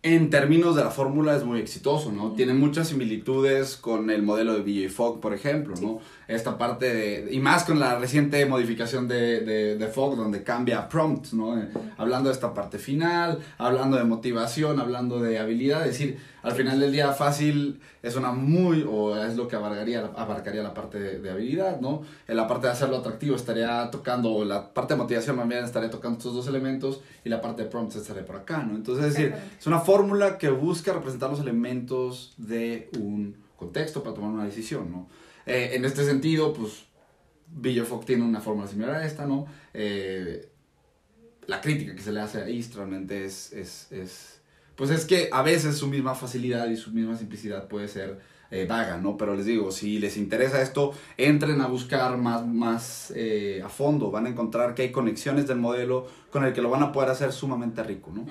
en 0.04 0.30
términos 0.30 0.76
de 0.76 0.84
la 0.84 0.92
fórmula 0.92 1.36
es 1.36 1.44
muy 1.44 1.60
exitoso, 1.60 2.12
¿no? 2.12 2.34
Tiene 2.34 2.54
muchas 2.54 2.90
similitudes 2.90 3.76
con 3.76 4.10
el 4.12 4.22
modelo 4.22 4.54
de 4.54 4.62
BJ 4.62 4.90
Fogg, 4.90 5.20
por 5.20 5.34
ejemplo, 5.34 5.74
¿no? 5.82 6.00
Esta 6.28 6.58
parte 6.58 6.94
de, 6.94 7.34
y 7.34 7.40
más 7.40 7.64
con 7.64 7.80
la 7.80 7.98
reciente 7.98 8.46
modificación 8.46 9.08
de, 9.08 9.42
de, 9.42 9.76
de 9.76 9.88
Fogg, 9.88 10.16
donde 10.16 10.44
cambia 10.44 10.88
prompt, 10.88 11.34
¿no? 11.34 11.60
Hablando 11.98 12.30
de 12.30 12.36
esta 12.36 12.54
parte 12.54 12.78
final, 12.78 13.40
hablando 13.58 13.98
de 13.98 14.04
motivación, 14.04 14.80
hablando 14.80 15.20
de 15.20 15.40
habilidad, 15.40 15.82
es 15.82 15.98
decir, 15.98 16.20
al 16.48 16.54
final 16.54 16.80
del 16.80 16.94
día 16.94 17.12
fácil 17.12 17.82
es 18.02 18.16
una 18.16 18.32
muy, 18.32 18.86
o 18.90 19.22
es 19.22 19.36
lo 19.36 19.50
que 19.50 19.58
abarcaría, 19.58 20.00
abarcaría 20.16 20.64
la 20.64 20.74
parte 20.74 20.98
de, 20.98 21.30
habilidad, 21.30 21.82
¿no? 21.82 22.04
En 22.26 22.38
la 22.38 22.48
parte 22.48 22.68
de 22.68 22.74
hacerlo 22.74 22.96
atractivo 22.96 23.36
estaría 23.36 23.92
tocando, 23.92 24.46
la 24.46 24.74
parte 24.74 24.94
de 24.94 25.00
motivación 25.00 25.36
también 25.36 25.66
estaría 25.66 25.90
tocando 25.90 26.18
estos 26.18 26.34
dos 26.34 26.48
elementos 26.48 27.02
y 27.26 27.30
la 27.30 27.42
parte 27.42 27.64
de 27.64 27.70
prompts 27.70 27.98
estaría 27.98 28.26
por 28.26 28.38
acá, 28.38 28.64
¿no? 28.64 28.78
Entonces, 28.78 29.08
es 29.08 29.14
decir, 29.14 29.36
es 29.60 29.68
una 29.68 29.82
fórmula 29.82 30.38
que 30.38 30.50
busca 30.50 30.94
representar 30.94 31.30
los 31.30 31.42
elementos 31.42 32.34
de 32.38 32.90
un 32.98 33.36
contexto 33.58 34.02
para 34.02 34.16
tomar 34.16 34.32
una 34.32 34.46
decisión, 34.46 34.90
¿no? 34.90 35.10
Eh, 35.46 35.72
en 35.74 35.84
este 35.84 36.06
sentido, 36.06 36.54
pues, 36.54 36.86
Fox 37.86 38.06
tiene 38.06 38.24
una 38.24 38.40
fórmula 38.40 38.70
similar 38.70 38.96
a 38.96 39.06
esta, 39.06 39.26
¿no? 39.26 39.48
Eh, 39.74 40.50
la 41.46 41.60
crítica 41.60 41.94
que 41.94 42.02
se 42.02 42.14
le 42.14 42.22
hace 42.22 42.42
a 42.42 42.48
East 42.48 42.74
realmente 42.76 43.26
es, 43.26 43.52
es, 43.52 43.92
es 43.92 44.37
pues 44.78 44.92
es 44.92 45.06
que 45.06 45.28
a 45.34 45.42
veces 45.42 45.78
su 45.78 45.88
misma 45.88 46.16
facilidad 46.16 46.70
y 46.70 46.78
su 46.78 46.92
misma 46.92 47.18
simplicidad 47.18 47.68
puede 47.68 47.90
ser 47.90 48.20
eh, 48.52 48.66
vaga, 48.66 48.98
¿no? 48.98 49.18
Pero 49.18 49.36
les 49.36 49.46
digo, 49.46 49.72
si 49.72 50.00
les 50.00 50.16
interesa 50.16 50.62
esto, 50.62 50.94
entren 51.18 51.60
a 51.60 51.68
buscar 51.68 52.16
más, 52.18 52.46
más 52.46 53.12
eh, 53.16 53.62
a 53.66 53.68
fondo, 53.68 54.10
van 54.12 54.28
a 54.28 54.30
encontrar 54.30 54.74
que 54.74 54.84
hay 54.84 54.92
conexiones 54.92 55.48
del 55.48 55.58
modelo 55.58 56.08
con 56.32 56.46
el 56.46 56.54
que 56.54 56.62
lo 56.62 56.70
van 56.70 56.84
a 56.84 56.92
poder 56.94 57.10
hacer 57.10 57.34
sumamente 57.34 57.84
rico, 57.84 58.12
¿no? 58.14 58.26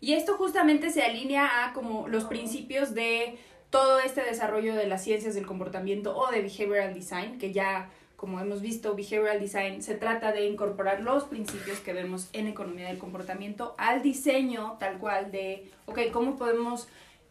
Y 0.00 0.14
esto 0.14 0.36
justamente 0.36 0.90
se 0.90 1.02
alinea 1.02 1.66
a 1.66 1.72
como 1.72 2.08
los 2.08 2.24
principios 2.24 2.94
de 2.94 3.38
todo 3.70 4.00
este 4.00 4.22
desarrollo 4.22 4.74
de 4.74 4.86
las 4.86 5.04
ciencias 5.04 5.34
del 5.34 5.46
comportamiento 5.46 6.16
o 6.16 6.30
de 6.30 6.42
behavioral 6.42 6.94
design, 6.94 7.38
que 7.38 7.52
ya 7.52 7.90
como 8.16 8.40
hemos 8.40 8.60
visto, 8.60 8.94
behavioral 8.94 9.40
design 9.40 9.82
se 9.82 9.94
trata 9.94 10.32
de 10.32 10.46
incorporar 10.46 11.00
los 11.00 11.24
principios 11.24 11.80
que 11.80 11.92
vemos 11.92 12.28
en 12.32 12.46
economía 12.46 12.88
del 12.88 12.98
comportamiento 12.98 13.74
al 13.78 14.02
diseño 14.02 14.76
tal 14.78 14.98
cual 14.98 15.30
de, 15.30 15.70
ok, 15.86 15.98
¿cómo 16.12 16.36
podemos 16.36 16.88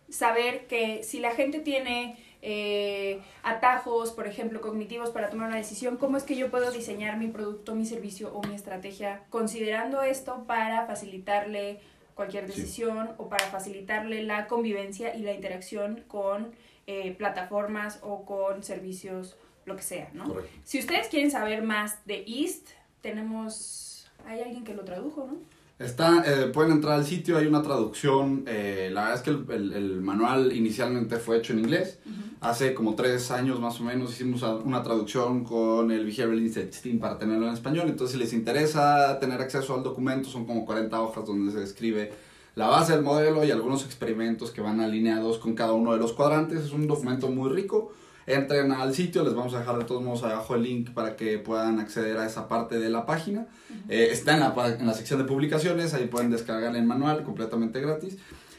saber 0.10 0.68
que 0.68 1.04
si 1.04 1.20
la 1.20 1.32
gente 1.32 1.60
tiene 1.60 2.18
eh, 2.42 3.22
atajos, 3.42 4.12
por 4.12 4.28
ejemplo, 4.28 4.60
cognitivos 4.60 5.12
para 5.12 5.30
tomar 5.30 5.48
una 5.48 5.58
decisión, 5.58 5.96
cómo 5.96 6.18
es 6.18 6.24
que 6.24 6.36
yo 6.36 6.52
puedo 6.52 6.72
diseñar 6.72 7.18
mi 7.18 7.30
producto, 7.30 7.74
mi 7.74 7.86
servicio 7.86 8.34
o 8.34 8.46
mi 8.46 8.54
estrategia 8.54 9.24
considerando 9.30 10.02
esto 10.04 10.44
para 10.46 10.86
facilitarle 10.86 11.80
cualquier 12.16 12.46
decisión 12.46 13.12
o 13.18 13.30
para 13.30 13.46
facilitarle 13.46 14.24
la 14.24 14.48
convivencia 14.48 15.16
y 15.16 15.22
la 15.22 15.34
interacción 15.34 16.04
con 16.08 16.52
eh, 16.86 17.16
plataformas 17.18 18.00
o 18.02 18.26
con 18.26 18.62
servicios 18.62 19.38
lo 19.66 19.76
que 19.76 19.82
sea, 19.82 20.10
¿no? 20.14 20.36
Si 20.64 20.80
ustedes 20.80 21.08
quieren 21.08 21.32
saber 21.32 21.64
más 21.64 22.06
de 22.06 22.24
East, 22.28 22.70
tenemos, 23.02 24.08
hay 24.26 24.42
alguien 24.42 24.64
que 24.64 24.74
lo 24.74 24.84
tradujo, 24.84 25.28
¿no? 25.30 25.38
Está, 25.80 26.24
eh, 26.26 26.48
pueden 26.48 26.72
entrar 26.72 26.94
al 26.94 27.06
sitio, 27.06 27.38
hay 27.38 27.48
una 27.48 27.62
traducción. 27.62 28.46
Eh, 28.48 28.90
la 28.94 29.02
verdad 29.02 29.18
es 29.18 29.22
que 29.24 29.54
el, 29.54 29.74
el, 29.74 30.02
manual 30.02 30.56
inicialmente 30.56 31.18
fue 31.18 31.38
hecho 31.38 31.54
en 31.54 31.60
inglés. 31.60 32.00
Hace 32.42 32.74
como 32.74 32.94
tres 32.96 33.32
años 33.32 33.60
más 33.60 33.80
o 33.82 33.84
menos 33.84 34.12
hicimos 34.12 34.44
una 34.44 34.84
traducción 34.84 35.44
con 35.44 35.92
el 35.92 36.06
Behavioral 36.06 36.40
Insight 36.40 36.74
Team 36.82 37.00
para 37.00 37.18
tenerlo 37.18 37.48
en 37.48 37.54
español. 37.54 37.90
Entonces, 37.90 38.14
si 38.14 38.20
les 38.20 38.34
interesa 38.34 39.20
tener 39.20 39.42
acceso 39.42 39.74
al 39.74 39.84
documento, 39.84 40.30
son 40.30 40.46
como 40.46 40.66
40 40.66 41.02
hojas 41.02 41.26
donde 41.26 41.52
se 41.52 41.60
describe 41.60 42.14
la 42.56 42.68
base 42.68 42.94
del 42.94 43.02
modelo 43.02 43.44
y 43.44 43.52
algunos 43.52 43.84
experimentos 43.84 44.52
que 44.52 44.62
van 44.62 44.80
alineados 44.80 45.40
con 45.40 45.56
cada 45.56 45.74
uno 45.74 45.94
de 45.94 46.00
los 46.00 46.14
cuadrantes. 46.14 46.66
Es 46.66 46.72
un 46.72 46.88
documento 46.88 47.30
muy 47.30 47.50
rico 47.50 47.92
entren 48.26 48.72
al 48.72 48.94
sitio, 48.94 49.24
les 49.24 49.34
vamos 49.34 49.54
a 49.54 49.60
dejar 49.60 49.78
de 49.78 49.86
todos 49.86 50.04
modos 50.04 50.24
abajo 50.24 50.56
el 50.56 50.64
link 50.64 50.92
para 50.92 51.16
que 51.16 51.38
puedan 51.40 51.80
acceder 51.80 52.18
a 52.18 52.26
esa 52.26 52.48
parte 52.48 52.80
de 52.80 52.90
la 52.90 53.06
página. 53.06 53.48
Eh, 53.90 54.10
está 54.12 54.34
en 54.34 54.40
la, 54.40 54.76
en 54.80 54.86
la 54.86 54.94
sección 54.94 55.20
de 55.20 55.26
publicaciones, 55.26 55.94
ahí 55.94 56.08
pueden 56.08 56.32
descargar 56.32 56.76
el 56.76 56.86
manual 56.86 57.24
completamente 57.24 57.82
gratis. 57.82 58.18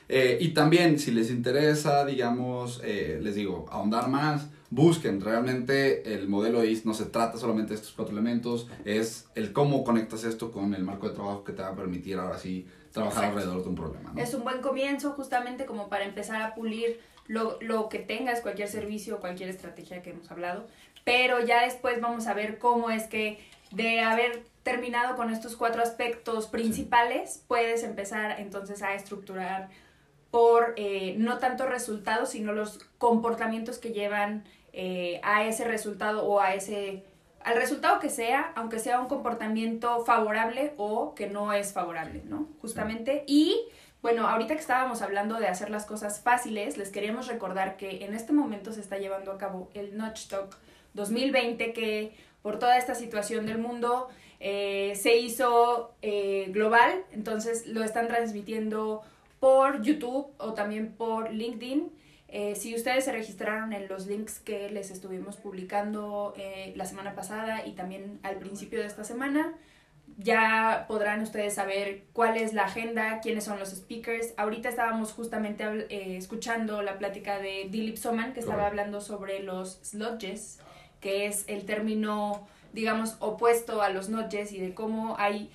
Eh, 0.08 0.38
y 0.40 0.48
también, 0.48 0.98
si 0.98 1.10
les 1.10 1.30
interesa, 1.30 2.04
digamos, 2.04 2.80
eh, 2.84 3.18
les 3.22 3.34
digo, 3.34 3.66
ahondar 3.70 4.08
más, 4.08 4.48
busquen. 4.70 5.20
Realmente 5.20 6.14
el 6.14 6.28
modelo 6.28 6.64
IS 6.64 6.84
no 6.84 6.94
se 6.94 7.06
trata 7.06 7.38
solamente 7.38 7.70
de 7.70 7.76
estos 7.76 7.92
cuatro 7.92 8.12
elementos, 8.12 8.68
es 8.84 9.28
el 9.34 9.52
cómo 9.52 9.84
conectas 9.84 10.24
esto 10.24 10.50
con 10.50 10.74
el 10.74 10.82
marco 10.82 11.08
de 11.08 11.14
trabajo 11.14 11.44
que 11.44 11.52
te 11.52 11.62
va 11.62 11.68
a 11.68 11.76
permitir 11.76 12.18
ahora 12.18 12.38
sí 12.38 12.66
trabajar 12.92 13.26
alrededor 13.26 13.62
de 13.62 13.68
un 13.68 13.74
problema. 13.74 14.12
Es 14.16 14.34
un 14.34 14.44
buen 14.44 14.60
comienzo 14.60 15.12
justamente 15.12 15.64
como 15.64 15.88
para 15.88 16.04
empezar 16.04 16.42
a 16.42 16.54
pulir 16.54 17.00
lo, 17.26 17.58
lo 17.60 17.88
que 17.88 17.98
tengas, 17.98 18.40
cualquier 18.40 18.68
servicio, 18.68 19.20
cualquier 19.20 19.48
estrategia 19.48 20.02
que 20.02 20.10
hemos 20.10 20.30
hablado, 20.30 20.66
pero 21.04 21.44
ya 21.44 21.64
después 21.64 22.00
vamos 22.00 22.26
a 22.26 22.34
ver 22.34 22.58
cómo 22.58 22.90
es 22.90 23.04
que 23.04 23.38
de 23.70 24.00
haber 24.00 24.44
terminado 24.62 25.14
con 25.16 25.30
estos 25.30 25.56
cuatro 25.56 25.82
aspectos 25.82 26.46
principales, 26.46 27.44
puedes 27.46 27.82
empezar 27.82 28.40
entonces 28.40 28.82
a 28.82 28.94
estructurar 28.94 29.68
por 30.30 30.72
eh, 30.76 31.14
no 31.18 31.38
tanto 31.38 31.66
resultados, 31.66 32.30
sino 32.30 32.52
los 32.52 32.78
comportamientos 32.98 33.78
que 33.78 33.92
llevan 33.92 34.44
eh, 34.72 35.20
a 35.22 35.44
ese 35.44 35.64
resultado 35.64 36.24
o 36.24 36.40
a 36.40 36.54
ese 36.54 37.04
al 37.44 37.56
resultado 37.56 38.00
que 38.00 38.08
sea, 38.08 38.52
aunque 38.56 38.78
sea 38.78 38.98
un 38.98 39.06
comportamiento 39.06 40.02
favorable 40.04 40.72
o 40.78 41.14
que 41.14 41.28
no 41.28 41.52
es 41.52 41.74
favorable, 41.74 42.22
¿no? 42.24 42.48
Justamente. 42.62 43.22
Y 43.26 43.68
bueno, 44.04 44.28
ahorita 44.28 44.52
que 44.52 44.60
estábamos 44.60 45.00
hablando 45.00 45.40
de 45.40 45.46
hacer 45.46 45.70
las 45.70 45.86
cosas 45.86 46.20
fáciles, 46.20 46.76
les 46.76 46.90
queríamos 46.90 47.26
recordar 47.26 47.78
que 47.78 48.04
en 48.04 48.12
este 48.12 48.34
momento 48.34 48.70
se 48.70 48.82
está 48.82 48.98
llevando 48.98 49.32
a 49.32 49.38
cabo 49.38 49.70
el 49.72 49.96
Notch 49.96 50.26
Talk 50.26 50.58
2020, 50.92 51.72
que 51.72 52.14
por 52.42 52.58
toda 52.58 52.76
esta 52.76 52.94
situación 52.94 53.46
del 53.46 53.56
mundo 53.56 54.08
eh, 54.40 54.92
se 54.94 55.16
hizo 55.16 55.94
eh, 56.02 56.48
global, 56.50 57.02
entonces 57.12 57.66
lo 57.66 57.82
están 57.82 58.06
transmitiendo 58.06 59.00
por 59.40 59.80
YouTube 59.80 60.26
o 60.36 60.52
también 60.52 60.92
por 60.92 61.32
LinkedIn. 61.32 61.90
Eh, 62.28 62.56
si 62.56 62.74
ustedes 62.74 63.06
se 63.06 63.12
registraron 63.12 63.72
en 63.72 63.88
los 63.88 64.06
links 64.06 64.38
que 64.38 64.68
les 64.68 64.90
estuvimos 64.90 65.38
publicando 65.38 66.34
la 66.74 66.84
semana 66.84 67.14
pasada 67.14 67.66
y 67.66 67.72
también 67.72 68.20
al 68.22 68.36
principio 68.36 68.80
de 68.80 68.86
esta 68.86 69.02
semana, 69.02 69.54
ya 70.16 70.84
podrán 70.88 71.22
ustedes 71.22 71.54
saber 71.54 72.04
cuál 72.12 72.36
es 72.36 72.52
la 72.52 72.64
agenda, 72.64 73.20
quiénes 73.20 73.44
son 73.44 73.58
los 73.58 73.70
speakers. 73.70 74.32
Ahorita 74.36 74.68
estábamos 74.68 75.12
justamente 75.12 75.64
eh, 75.64 76.16
escuchando 76.16 76.82
la 76.82 76.98
plática 76.98 77.38
de 77.38 77.68
Dilip 77.70 77.96
Soman, 77.96 78.32
que 78.32 78.40
estaba 78.40 78.66
hablando 78.66 79.00
sobre 79.00 79.40
los 79.40 79.80
sludges, 79.82 80.60
que 81.00 81.26
es 81.26 81.44
el 81.48 81.64
término, 81.64 82.46
digamos, 82.72 83.16
opuesto 83.18 83.82
a 83.82 83.90
los 83.90 84.08
notches 84.08 84.52
y 84.52 84.60
de 84.60 84.72
cómo 84.72 85.16
hay 85.18 85.50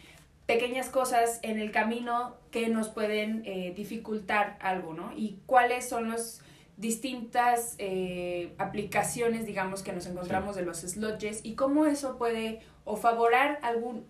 pequeñas 0.46 0.90
cosas 0.90 1.40
en 1.44 1.60
el 1.60 1.72
camino 1.72 2.36
que 2.52 2.70
nos 2.70 2.90
pueden 2.90 3.44
eh, 3.46 3.74
dificultar 3.76 4.58
algo, 4.60 4.94
¿no? 4.94 5.14
Y 5.16 5.38
cuáles 5.46 5.88
son 5.88 6.10
las 6.10 6.42
distintas 6.76 7.76
eh, 7.78 8.54
aplicaciones, 8.58 9.46
digamos, 9.46 9.84
que 9.84 9.94
nos 9.94 10.06
encontramos 10.06 10.56
de 10.56 10.64
los 10.64 10.80
sludges 10.80 11.42
y 11.44 11.56
cómo 11.56 11.86
eso 11.86 12.18
puede 12.18 12.62
o, 12.90 12.96
favorar 12.96 13.60
algún, 13.62 14.08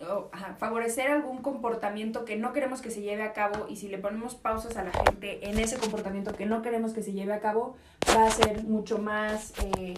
favorecer 0.58 1.12
algún 1.12 1.42
comportamiento 1.42 2.24
que 2.24 2.38
no 2.38 2.54
queremos 2.54 2.82
que 2.82 2.92
se 2.92 3.02
lleve 3.02 3.24
a 3.24 3.34
cabo 3.34 3.68
y 3.68 3.76
si 3.76 3.89
le 3.89 3.98
ponemos 3.98 4.36
pausas 4.36 4.78
a 4.78 4.84
la 4.84 4.92
gente 4.92 5.50
en 5.50 5.60
ese 5.60 5.78
comportamiento 5.78 6.34
que 6.34 6.46
no 6.46 6.62
queremos 6.62 6.94
que 6.94 7.04
se 7.04 7.12
lleve 7.12 7.34
a 7.34 7.42
cabo, 7.42 7.76
va 8.15 8.26
a 8.26 8.32
ser 8.32 8.63
mucho 8.63 8.98
más 8.98 9.54
eh, 9.65 9.96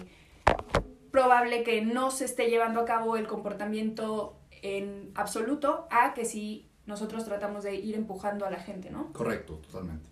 probable 1.12 1.62
que 1.62 1.82
no 1.82 2.10
se 2.10 2.24
esté 2.24 2.50
llevando 2.50 2.80
a 2.80 2.84
cabo 2.84 3.16
el 3.16 3.28
comportamiento 3.28 4.36
en 4.62 5.12
absoluto 5.14 5.86
a 5.90 6.12
que 6.12 6.24
si 6.24 6.68
nosotros 6.84 7.24
tratamos 7.24 7.62
de 7.62 7.76
ir 7.76 7.94
empujando 7.94 8.46
a 8.46 8.50
la 8.50 8.58
gente, 8.58 8.90
¿no? 8.90 9.12
Correcto, 9.12 9.60
totalmente. 9.66 10.08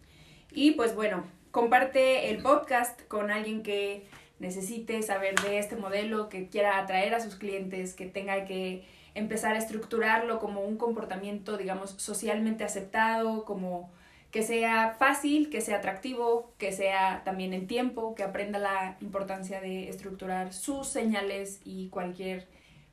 Y 0.52 0.72
pues 0.72 0.94
bueno, 0.94 1.24
comparte 1.50 2.30
el 2.30 2.40
podcast 2.40 3.00
con 3.08 3.32
alguien 3.32 3.64
que 3.64 4.06
necesite 4.40 5.02
saber 5.02 5.36
de 5.40 5.58
este 5.58 5.76
modelo, 5.76 6.28
que 6.28 6.48
quiera 6.48 6.78
atraer 6.78 7.14
a 7.14 7.20
sus 7.20 7.36
clientes, 7.36 7.94
que 7.94 8.06
tenga 8.06 8.44
que 8.46 8.84
empezar 9.14 9.54
a 9.54 9.58
estructurarlo 9.58 10.38
como 10.38 10.62
un 10.62 10.76
comportamiento, 10.76 11.56
digamos, 11.56 11.90
socialmente 11.90 12.64
aceptado, 12.64 13.44
como 13.44 13.90
que 14.30 14.42
sea 14.42 14.96
fácil, 14.98 15.50
que 15.50 15.60
sea 15.60 15.78
atractivo, 15.78 16.52
que 16.56 16.72
sea 16.72 17.22
también 17.24 17.52
en 17.52 17.66
tiempo, 17.66 18.14
que 18.14 18.22
aprenda 18.22 18.58
la 18.58 18.96
importancia 19.00 19.60
de 19.60 19.88
estructurar 19.88 20.52
sus 20.52 20.86
señales 20.86 21.60
y 21.64 21.88
cualquier 21.88 22.46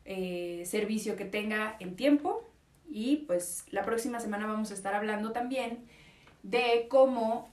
eh, 0.05 0.63
servicio 0.65 1.15
que 1.15 1.25
tenga 1.25 1.75
en 1.79 1.95
tiempo. 1.95 2.43
Y 2.89 3.17
pues 3.27 3.65
la 3.69 3.83
próxima 3.83 4.19
semana 4.19 4.47
vamos 4.47 4.71
a 4.71 4.73
estar 4.73 4.95
hablando 4.95 5.31
también 5.31 5.85
de 6.41 6.87
cómo 6.89 7.49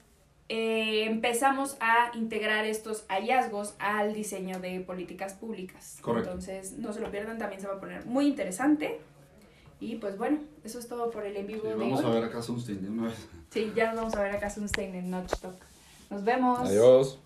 eh, 0.47 1.05
empezamos 1.05 1.75
a 1.79 2.15
integrar 2.15 2.65
estos 2.65 3.05
hallazgos 3.07 3.75
al 3.79 4.13
diseño 4.13 4.59
de 4.59 4.79
políticas 4.81 5.33
públicas. 5.33 5.97
Entonces, 6.05 6.73
no 6.73 6.93
se 6.93 6.99
lo 6.99 7.09
pierdan, 7.09 7.39
también 7.39 7.61
se 7.61 7.67
va 7.67 7.75
a 7.75 7.79
poner 7.79 8.05
muy 8.05 8.27
interesante. 8.27 8.99
Y 9.79 9.95
pues 9.95 10.17
bueno, 10.17 10.39
eso 10.63 10.79
es 10.79 10.87
todo 10.87 11.11
por 11.11 11.25
el 11.25 11.35
en 11.35 11.47
vivo 11.47 11.63
vamos 11.77 12.03
a 12.03 12.09
ver 12.09 12.23
a 12.23 12.41
Sunstein 12.41 12.81
de 12.81 12.89
una 12.89 13.07
vez. 13.07 13.27
Sí, 13.49 13.71
ya 13.75 13.87
nos 13.87 13.95
vamos 13.95 14.15
a 14.15 14.21
ver 14.21 14.43
a 14.43 14.49
Sunstein 14.49 14.95
en 14.95 15.09
Notch 15.09 15.33
Talk. 15.39 15.55
Nos 16.09 16.23
vemos. 16.23 16.59
Adiós. 16.59 17.19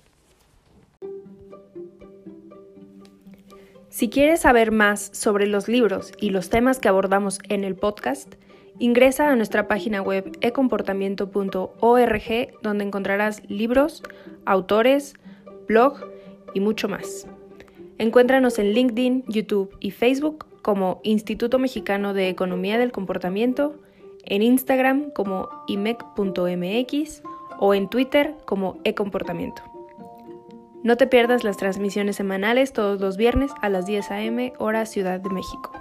Si 3.90 4.10
quieres 4.10 4.42
saber 4.42 4.72
más 4.72 5.12
sobre 5.14 5.46
los 5.46 5.68
libros 5.68 6.14
y 6.20 6.30
los 6.30 6.50
temas 6.50 6.80
que 6.80 6.88
abordamos 6.88 7.40
en 7.50 7.64
el 7.64 7.76
podcast, 7.76 8.36
Ingresa 8.80 9.30
a 9.30 9.36
nuestra 9.36 9.68
página 9.68 10.02
web 10.02 10.38
ecomportamiento.org 10.40 12.62
donde 12.64 12.86
encontrarás 12.86 13.42
libros, 13.50 14.02
autores, 14.46 15.16
blog 15.68 16.00
y 16.54 16.62
mucho 16.62 16.88
más. 16.88 17.28
Encuéntranos 17.98 18.58
en 18.58 18.72
LinkedIn, 18.72 19.26
YouTube 19.28 19.76
y 19.82 19.92
Facebook 19.92 20.46
como 20.62 21.02
Instituto 21.04 21.60
Mexicano 21.60 22.14
de 22.14 22.30
Economía 22.30 22.78
del 22.78 22.94
Comportamiento, 22.94 23.76
en 24.24 24.42
Instagram 24.42 25.12
como 25.12 25.50
imec.mx 25.68 27.24
o 27.60 27.74
en 27.74 27.90
Twitter 27.90 28.36
como 28.46 28.80
ecomportamiento. 28.86 29.62
No 30.84 30.96
te 30.96 31.08
pierdas 31.08 31.44
las 31.44 31.58
transmisiones 31.58 32.16
semanales 32.16 32.72
todos 32.72 33.02
los 33.02 33.18
viernes 33.18 33.52
a 33.62 33.68
las 33.68 33.86
10 33.86 34.12
a.m. 34.12 34.54
hora 34.60 34.86
Ciudad 34.86 35.20
de 35.20 35.30
México. 35.30 35.74